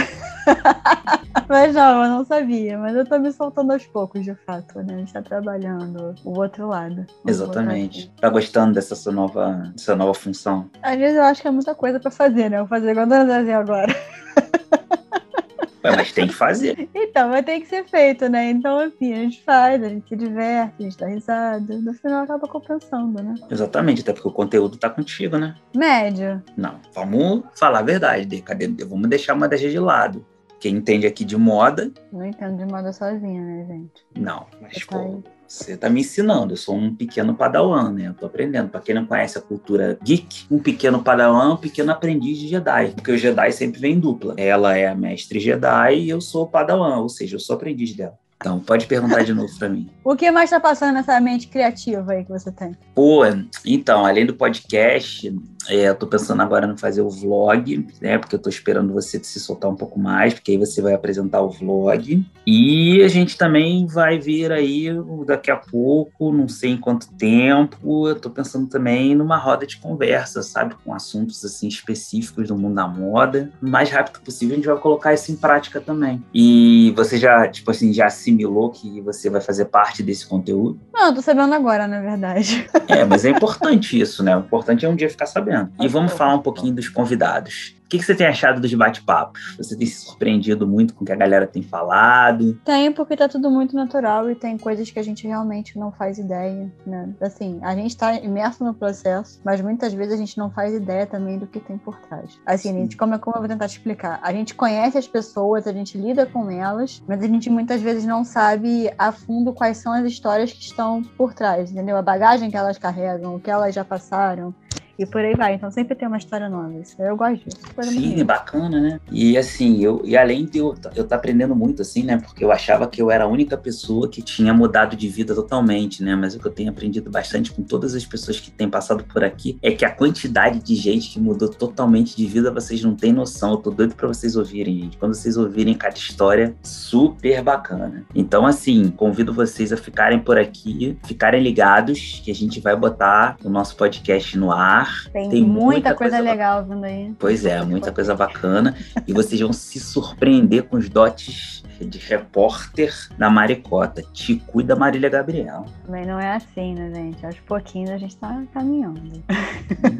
mas 1.48 1.74
não, 1.74 2.04
eu 2.04 2.10
não 2.10 2.24
sabia. 2.24 2.78
Mas 2.78 2.96
eu 2.96 3.04
tô 3.06 3.18
me 3.18 3.32
soltando 3.32 3.72
aos 3.72 3.86
poucos, 3.86 4.24
de 4.24 4.34
fato, 4.34 4.80
né? 4.80 4.94
A 4.94 4.98
gente 4.98 5.12
tá 5.12 5.22
trabalhando 5.22 6.14
o 6.24 6.38
outro 6.38 6.68
lado. 6.68 7.06
Exatamente. 7.26 8.10
Tá 8.20 8.28
gostando 8.28 8.74
dessa 8.74 8.94
sua 8.94 9.12
nova, 9.12 9.72
dessa 9.74 9.94
nova 9.96 10.14
função? 10.14 10.68
Às 10.82 10.96
vezes 10.96 11.16
eu 11.16 11.22
acho 11.22 11.42
que 11.42 11.48
é 11.48 11.50
muita 11.50 11.74
coisa 11.74 12.00
pra 12.00 12.10
fazer, 12.10 12.50
né? 12.50 12.56
Eu 12.56 12.66
vou 12.66 12.68
fazer 12.68 12.90
igual 12.90 13.06
a 13.10 13.58
agora. 13.58 13.94
mas 15.90 16.12
tem 16.12 16.26
que 16.26 16.34
fazer. 16.34 16.88
Então, 16.94 17.30
vai 17.30 17.42
ter 17.42 17.60
que 17.60 17.66
ser 17.66 17.84
feito, 17.84 18.28
né? 18.28 18.50
Então, 18.50 18.78
assim, 18.78 19.12
a 19.12 19.16
gente 19.16 19.42
faz, 19.42 19.82
a 19.82 19.88
gente 19.88 20.08
se 20.08 20.16
diverte, 20.16 20.74
a 20.80 20.82
gente 20.82 20.98
dá 20.98 21.06
risada. 21.06 21.78
No 21.78 21.94
final 21.94 22.24
acaba 22.24 22.48
compensando, 22.48 23.22
né? 23.22 23.34
Exatamente, 23.50 24.00
até 24.00 24.12
porque 24.12 24.26
o 24.26 24.32
conteúdo 24.32 24.76
tá 24.76 24.90
contigo, 24.90 25.38
né? 25.38 25.54
Médio. 25.76 26.42
Não, 26.56 26.80
vamos 26.92 27.44
falar 27.54 27.80
a 27.80 27.82
verdade. 27.82 28.40
Cadê? 28.42 28.66
Vamos 28.84 29.08
deixar 29.08 29.34
uma 29.34 29.48
deixa 29.48 29.68
de 29.68 29.78
lado. 29.78 30.26
Quem 30.58 30.76
entende 30.76 31.06
aqui 31.06 31.24
de 31.24 31.36
moda. 31.36 31.92
Não 32.12 32.24
entendo 32.24 32.56
de 32.56 32.64
moda 32.64 32.92
sozinha, 32.92 33.42
né, 33.42 33.66
gente? 33.68 34.06
Não, 34.18 34.46
mas, 34.60 34.82
pô, 34.84 35.22
você 35.54 35.72
está 35.72 35.88
me 35.88 36.00
ensinando, 36.00 36.52
eu 36.52 36.56
sou 36.56 36.74
um 36.74 36.94
pequeno 36.94 37.34
padawan, 37.34 37.92
né? 37.92 38.08
Eu 38.08 38.14
tô 38.14 38.26
aprendendo. 38.26 38.68
Para 38.68 38.80
quem 38.80 38.94
não 38.94 39.06
conhece 39.06 39.38
a 39.38 39.40
cultura 39.40 39.98
geek, 40.02 40.46
um 40.50 40.58
pequeno 40.58 41.02
padawan 41.02 41.50
é 41.50 41.54
um 41.54 41.56
pequeno 41.56 41.92
aprendiz 41.92 42.38
de 42.38 42.48
Jedi, 42.48 42.92
porque 42.94 43.12
o 43.12 43.18
Jedi 43.18 43.52
sempre 43.52 43.80
vem 43.80 43.94
em 43.94 44.00
dupla. 44.00 44.34
Ela 44.36 44.76
é 44.76 44.88
a 44.88 44.94
mestre 44.94 45.38
Jedi 45.38 46.00
e 46.00 46.10
eu 46.10 46.20
sou 46.20 46.44
o 46.44 46.48
padawan, 46.48 46.98
ou 46.98 47.08
seja, 47.08 47.36
eu 47.36 47.40
sou 47.40 47.56
aprendiz 47.56 47.94
dela. 47.94 48.18
Então, 48.36 48.60
pode 48.60 48.86
perguntar 48.86 49.22
de 49.22 49.32
novo 49.32 49.50
para 49.58 49.68
mim. 49.68 49.88
O 50.04 50.14
que 50.14 50.30
mais 50.30 50.50
está 50.50 50.60
passando 50.60 50.92
nessa 50.92 51.18
mente 51.18 51.48
criativa 51.48 52.12
aí 52.12 52.24
que 52.24 52.30
você 52.30 52.52
tem? 52.52 52.76
Pô, 52.94 53.22
então, 53.64 54.04
além 54.04 54.26
do 54.26 54.34
podcast, 54.34 55.34
é, 55.68 55.88
eu 55.88 55.94
tô 55.94 56.06
pensando 56.06 56.42
agora 56.42 56.66
em 56.66 56.76
fazer 56.76 57.02
o 57.02 57.08
vlog, 57.08 57.86
né? 58.00 58.18
Porque 58.18 58.34
eu 58.34 58.38
tô 58.38 58.48
esperando 58.48 58.92
você 58.92 59.22
se 59.22 59.40
soltar 59.40 59.70
um 59.70 59.76
pouco 59.76 59.98
mais, 59.98 60.34
porque 60.34 60.52
aí 60.52 60.58
você 60.58 60.82
vai 60.82 60.94
apresentar 60.94 61.40
o 61.40 61.50
vlog. 61.50 62.24
E 62.46 63.02
a 63.02 63.08
gente 63.08 63.36
também 63.36 63.86
vai 63.86 64.18
vir 64.18 64.52
aí 64.52 64.88
daqui 65.26 65.50
a 65.50 65.56
pouco, 65.56 66.32
não 66.32 66.48
sei 66.48 66.72
em 66.72 66.76
quanto 66.76 67.12
tempo, 67.14 68.08
eu 68.08 68.14
tô 68.14 68.30
pensando 68.30 68.66
também 68.66 69.14
numa 69.14 69.36
roda 69.36 69.66
de 69.66 69.78
conversa, 69.78 70.42
sabe? 70.42 70.74
Com 70.84 70.94
assuntos 70.94 71.44
assim 71.44 71.68
específicos 71.68 72.48
do 72.48 72.56
mundo 72.56 72.74
da 72.74 72.86
moda. 72.86 73.50
O 73.62 73.68
mais 73.68 73.90
rápido 73.90 74.20
possível 74.20 74.54
a 74.54 74.56
gente 74.56 74.66
vai 74.66 74.76
colocar 74.76 75.14
isso 75.14 75.32
em 75.32 75.36
prática 75.36 75.80
também. 75.80 76.22
E 76.34 76.92
você 76.96 77.16
já, 77.16 77.48
tipo 77.48 77.70
assim, 77.70 77.92
já 77.92 78.06
assimilou 78.06 78.70
que 78.70 79.00
você 79.00 79.30
vai 79.30 79.40
fazer 79.40 79.66
parte 79.66 80.02
desse 80.02 80.26
conteúdo? 80.26 80.78
Não, 80.92 81.08
eu 81.08 81.14
tô 81.14 81.22
sabendo 81.22 81.54
agora, 81.54 81.86
na 81.86 82.00
verdade. 82.00 82.66
É, 82.88 83.04
mas 83.04 83.24
é 83.24 83.30
importante 83.30 83.98
isso, 83.98 84.22
né? 84.22 84.36
O 84.36 84.40
importante 84.40 84.84
é 84.84 84.88
um 84.88 84.96
dia 84.96 85.08
ficar 85.08 85.26
sabendo. 85.26 85.53
E 85.80 85.88
vamos 85.88 86.12
falar 86.12 86.34
um 86.34 86.42
pouquinho 86.42 86.74
dos 86.74 86.88
convidados. 86.88 87.74
O 87.84 87.88
que, 87.88 87.98
que 87.98 88.04
você 88.04 88.14
tem 88.14 88.26
achado 88.26 88.60
dos 88.60 88.72
bate-papos? 88.72 89.56
Você 89.58 89.76
tem 89.76 89.86
se 89.86 90.06
surpreendido 90.06 90.66
muito 90.66 90.94
com 90.94 91.04
o 91.04 91.06
que 91.06 91.12
a 91.12 91.16
galera 91.16 91.46
tem 91.46 91.62
falado? 91.62 92.58
Tem, 92.64 92.90
porque 92.90 93.14
tá 93.14 93.28
tudo 93.28 93.50
muito 93.50 93.76
natural 93.76 94.28
e 94.30 94.34
tem 94.34 94.56
coisas 94.56 94.90
que 94.90 94.98
a 94.98 95.02
gente 95.02 95.26
realmente 95.26 95.78
não 95.78 95.92
faz 95.92 96.18
ideia, 96.18 96.72
né? 96.86 97.10
Assim, 97.20 97.60
a 97.62 97.74
gente 97.74 97.94
tá 97.94 98.14
imerso 98.14 98.64
no 98.64 98.72
processo, 98.72 99.38
mas 99.44 99.60
muitas 99.60 99.92
vezes 99.92 100.14
a 100.14 100.16
gente 100.16 100.38
não 100.38 100.50
faz 100.50 100.72
ideia 100.72 101.06
também 101.06 101.38
do 101.38 101.46
que 101.46 101.60
tem 101.60 101.76
por 101.76 102.00
trás. 102.00 102.40
Assim, 102.46 102.70
a 102.70 102.72
gente, 102.72 102.96
como, 102.96 103.16
como 103.18 103.36
eu 103.36 103.40
vou 103.40 103.48
tentar 103.48 103.68
te 103.68 103.76
explicar? 103.76 104.18
A 104.22 104.32
gente 104.32 104.54
conhece 104.54 104.96
as 104.96 105.06
pessoas, 105.06 105.66
a 105.66 105.72
gente 105.72 105.98
lida 105.98 106.24
com 106.24 106.50
elas, 106.50 107.02
mas 107.06 107.22
a 107.22 107.26
gente 107.26 107.50
muitas 107.50 107.82
vezes 107.82 108.06
não 108.06 108.24
sabe 108.24 108.90
a 108.98 109.12
fundo 109.12 109.52
quais 109.52 109.76
são 109.76 109.92
as 109.92 110.06
histórias 110.06 110.50
que 110.50 110.62
estão 110.62 111.02
por 111.02 111.34
trás, 111.34 111.70
entendeu? 111.70 111.98
A 111.98 112.02
bagagem 112.02 112.50
que 112.50 112.56
elas 112.56 112.78
carregam, 112.78 113.36
o 113.36 113.40
que 113.40 113.50
elas 113.50 113.74
já 113.74 113.84
passaram. 113.84 114.54
E 114.98 115.06
por 115.06 115.20
aí 115.20 115.34
vai. 115.34 115.54
Então 115.54 115.70
sempre 115.70 115.94
tem 115.94 116.06
uma 116.06 116.16
história 116.16 116.48
nova. 116.48 116.72
Isso, 116.74 117.00
eu 117.00 117.16
gosto 117.16 117.44
disso. 117.44 117.60
Sim, 117.82 118.24
bacana, 118.24 118.80
né? 118.80 119.00
E 119.10 119.36
assim, 119.36 119.82
eu, 119.82 120.02
e 120.04 120.16
além 120.16 120.44
de 120.44 120.58
eu, 120.58 120.74
eu 120.94 121.04
tá 121.04 121.16
aprendendo 121.16 121.54
muito, 121.54 121.82
assim, 121.82 122.02
né? 122.02 122.18
Porque 122.18 122.44
eu 122.44 122.52
achava 122.52 122.86
que 122.86 123.00
eu 123.02 123.10
era 123.10 123.24
a 123.24 123.26
única 123.26 123.56
pessoa 123.56 124.08
que 124.08 124.22
tinha 124.22 124.54
mudado 124.54 124.96
de 124.96 125.08
vida 125.08 125.34
totalmente, 125.34 126.02
né? 126.02 126.14
Mas 126.14 126.34
o 126.34 126.38
que 126.38 126.46
eu 126.46 126.52
tenho 126.52 126.70
aprendido 126.70 127.10
bastante 127.10 127.52
com 127.52 127.62
todas 127.62 127.94
as 127.94 128.04
pessoas 128.04 128.38
que 128.38 128.50
têm 128.50 128.68
passado 128.68 129.04
por 129.04 129.24
aqui 129.24 129.58
é 129.62 129.72
que 129.72 129.84
a 129.84 129.90
quantidade 129.90 130.60
de 130.60 130.74
gente 130.74 131.10
que 131.10 131.20
mudou 131.20 131.48
totalmente 131.48 132.16
de 132.16 132.26
vida, 132.26 132.50
vocês 132.50 132.82
não 132.82 132.94
têm 132.94 133.12
noção. 133.12 133.52
Eu 133.52 133.56
tô 133.58 133.70
doido 133.70 133.94
pra 133.94 134.08
vocês 134.08 134.36
ouvirem, 134.36 134.82
gente. 134.82 134.96
Quando 134.96 135.14
vocês 135.14 135.36
ouvirem 135.36 135.74
cada 135.74 135.96
história, 135.96 136.54
super 136.62 137.42
bacana. 137.42 138.04
Então, 138.14 138.46
assim, 138.46 138.90
convido 138.90 139.32
vocês 139.32 139.72
a 139.72 139.76
ficarem 139.76 140.20
por 140.20 140.38
aqui, 140.38 140.96
ficarem 141.04 141.42
ligados, 141.42 142.20
que 142.24 142.30
a 142.30 142.34
gente 142.34 142.60
vai 142.60 142.76
botar 142.76 143.36
o 143.42 143.48
nosso 143.48 143.76
podcast 143.76 144.38
no 144.38 144.52
ar 144.52 144.83
tem, 145.12 145.28
Tem 145.28 145.42
muita, 145.42 145.64
muita, 145.64 145.94
coisa, 145.94 146.16
coisa 146.16 146.30
legal 146.30 146.64
vindo 146.64 146.84
aí. 146.84 147.14
Pois 147.18 147.44
é, 147.44 147.62
muita 147.64 147.92
coisa 147.92 148.14
bacana. 148.14 148.76
e 149.06 149.12
vocês 149.12 149.40
vão 149.40 149.52
se 149.52 149.78
surpreender 149.80 150.64
com 150.64 150.76
os 150.76 150.88
dotes 150.88 151.62
de 151.80 151.98
repórter 151.98 152.94
na 153.18 153.28
Maricota. 153.28 154.02
Te 154.12 154.36
cuida, 154.36 154.76
Marília 154.76 155.08
Gabriel. 155.08 155.64
Também 155.84 156.06
não 156.06 156.20
é 156.20 156.36
assim, 156.36 156.74
né, 156.74 156.92
gente? 156.94 157.24
Aos 157.24 157.38
pouquinhos 157.40 157.90
a 157.90 157.98
gente 157.98 158.16
tá 158.16 158.42
caminhando. 158.52 159.00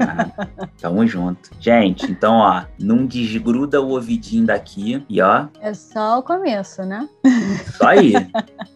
Ah, 0.00 0.46
tamo 0.80 1.06
junto. 1.06 1.50
Gente, 1.58 2.10
então, 2.10 2.34
ó, 2.34 2.64
não 2.78 3.06
desgruda 3.06 3.80
o 3.80 3.90
ouvidinho 3.90 4.46
daqui 4.46 5.04
e 5.08 5.20
ó. 5.20 5.46
É 5.60 5.74
só 5.74 6.18
o 6.18 6.22
começo, 6.22 6.82
né? 6.82 7.08
Só 7.76 7.88
aí. 7.88 8.12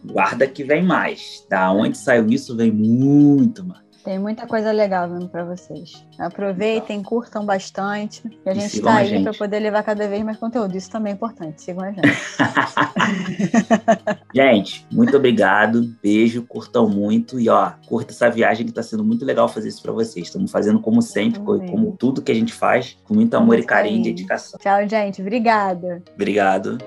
Guarda 0.03 0.47
que 0.47 0.63
vem 0.63 0.83
mais. 0.83 1.45
Da 1.49 1.71
onde 1.71 1.97
saiu 1.97 2.27
isso, 2.27 2.55
vem 2.55 2.71
muito 2.71 3.63
mais. 3.65 3.88
Tem 4.03 4.17
muita 4.17 4.47
coisa 4.47 4.71
legal 4.71 5.09
vindo 5.09 5.27
para 5.27 5.43
vocês. 5.43 6.05
Aproveitem, 6.17 7.03
curtam 7.03 7.45
bastante. 7.45 8.23
E 8.45 8.49
a 8.49 8.53
gente 8.53 8.77
está 8.77 8.97
aí 8.97 9.21
para 9.21 9.33
poder 9.33 9.59
levar 9.59 9.83
cada 9.83 10.07
vez 10.07 10.23
mais 10.23 10.37
conteúdo. 10.37 10.75
Isso 10.75 10.89
também 10.89 11.11
é 11.11 11.15
importante. 11.15 11.61
Sigam 11.61 11.83
a 11.83 11.91
gente. 11.91 12.07
gente, 14.33 14.87
muito 14.91 15.17
obrigado. 15.17 15.83
Beijo, 16.01 16.43
curtam 16.43 16.89
muito. 16.89 17.39
E 17.39 17.49
ó, 17.49 17.71
curta 17.87 18.11
essa 18.11 18.29
viagem 18.29 18.65
que 18.65 18.71
está 18.71 18.83
sendo 18.83 19.03
muito 19.03 19.25
legal 19.25 19.47
fazer 19.47 19.69
isso 19.69 19.81
para 19.81 19.91
vocês. 19.91 20.27
Estamos 20.27 20.51
fazendo 20.51 20.79
como 20.79 21.01
sempre, 21.01 21.41
como 21.41 21.95
tudo 21.97 22.21
que 22.21 22.31
a 22.31 22.35
gente 22.35 22.53
faz, 22.53 22.97
com 23.03 23.13
muito 23.13 23.33
amor 23.35 23.59
e 23.59 23.63
carinho 23.63 23.99
e 23.99 24.03
dedicação. 24.03 24.59
Tchau, 24.59 24.87
gente. 24.87 25.21
Obrigada. 25.21 26.01
Obrigado. 26.13 26.77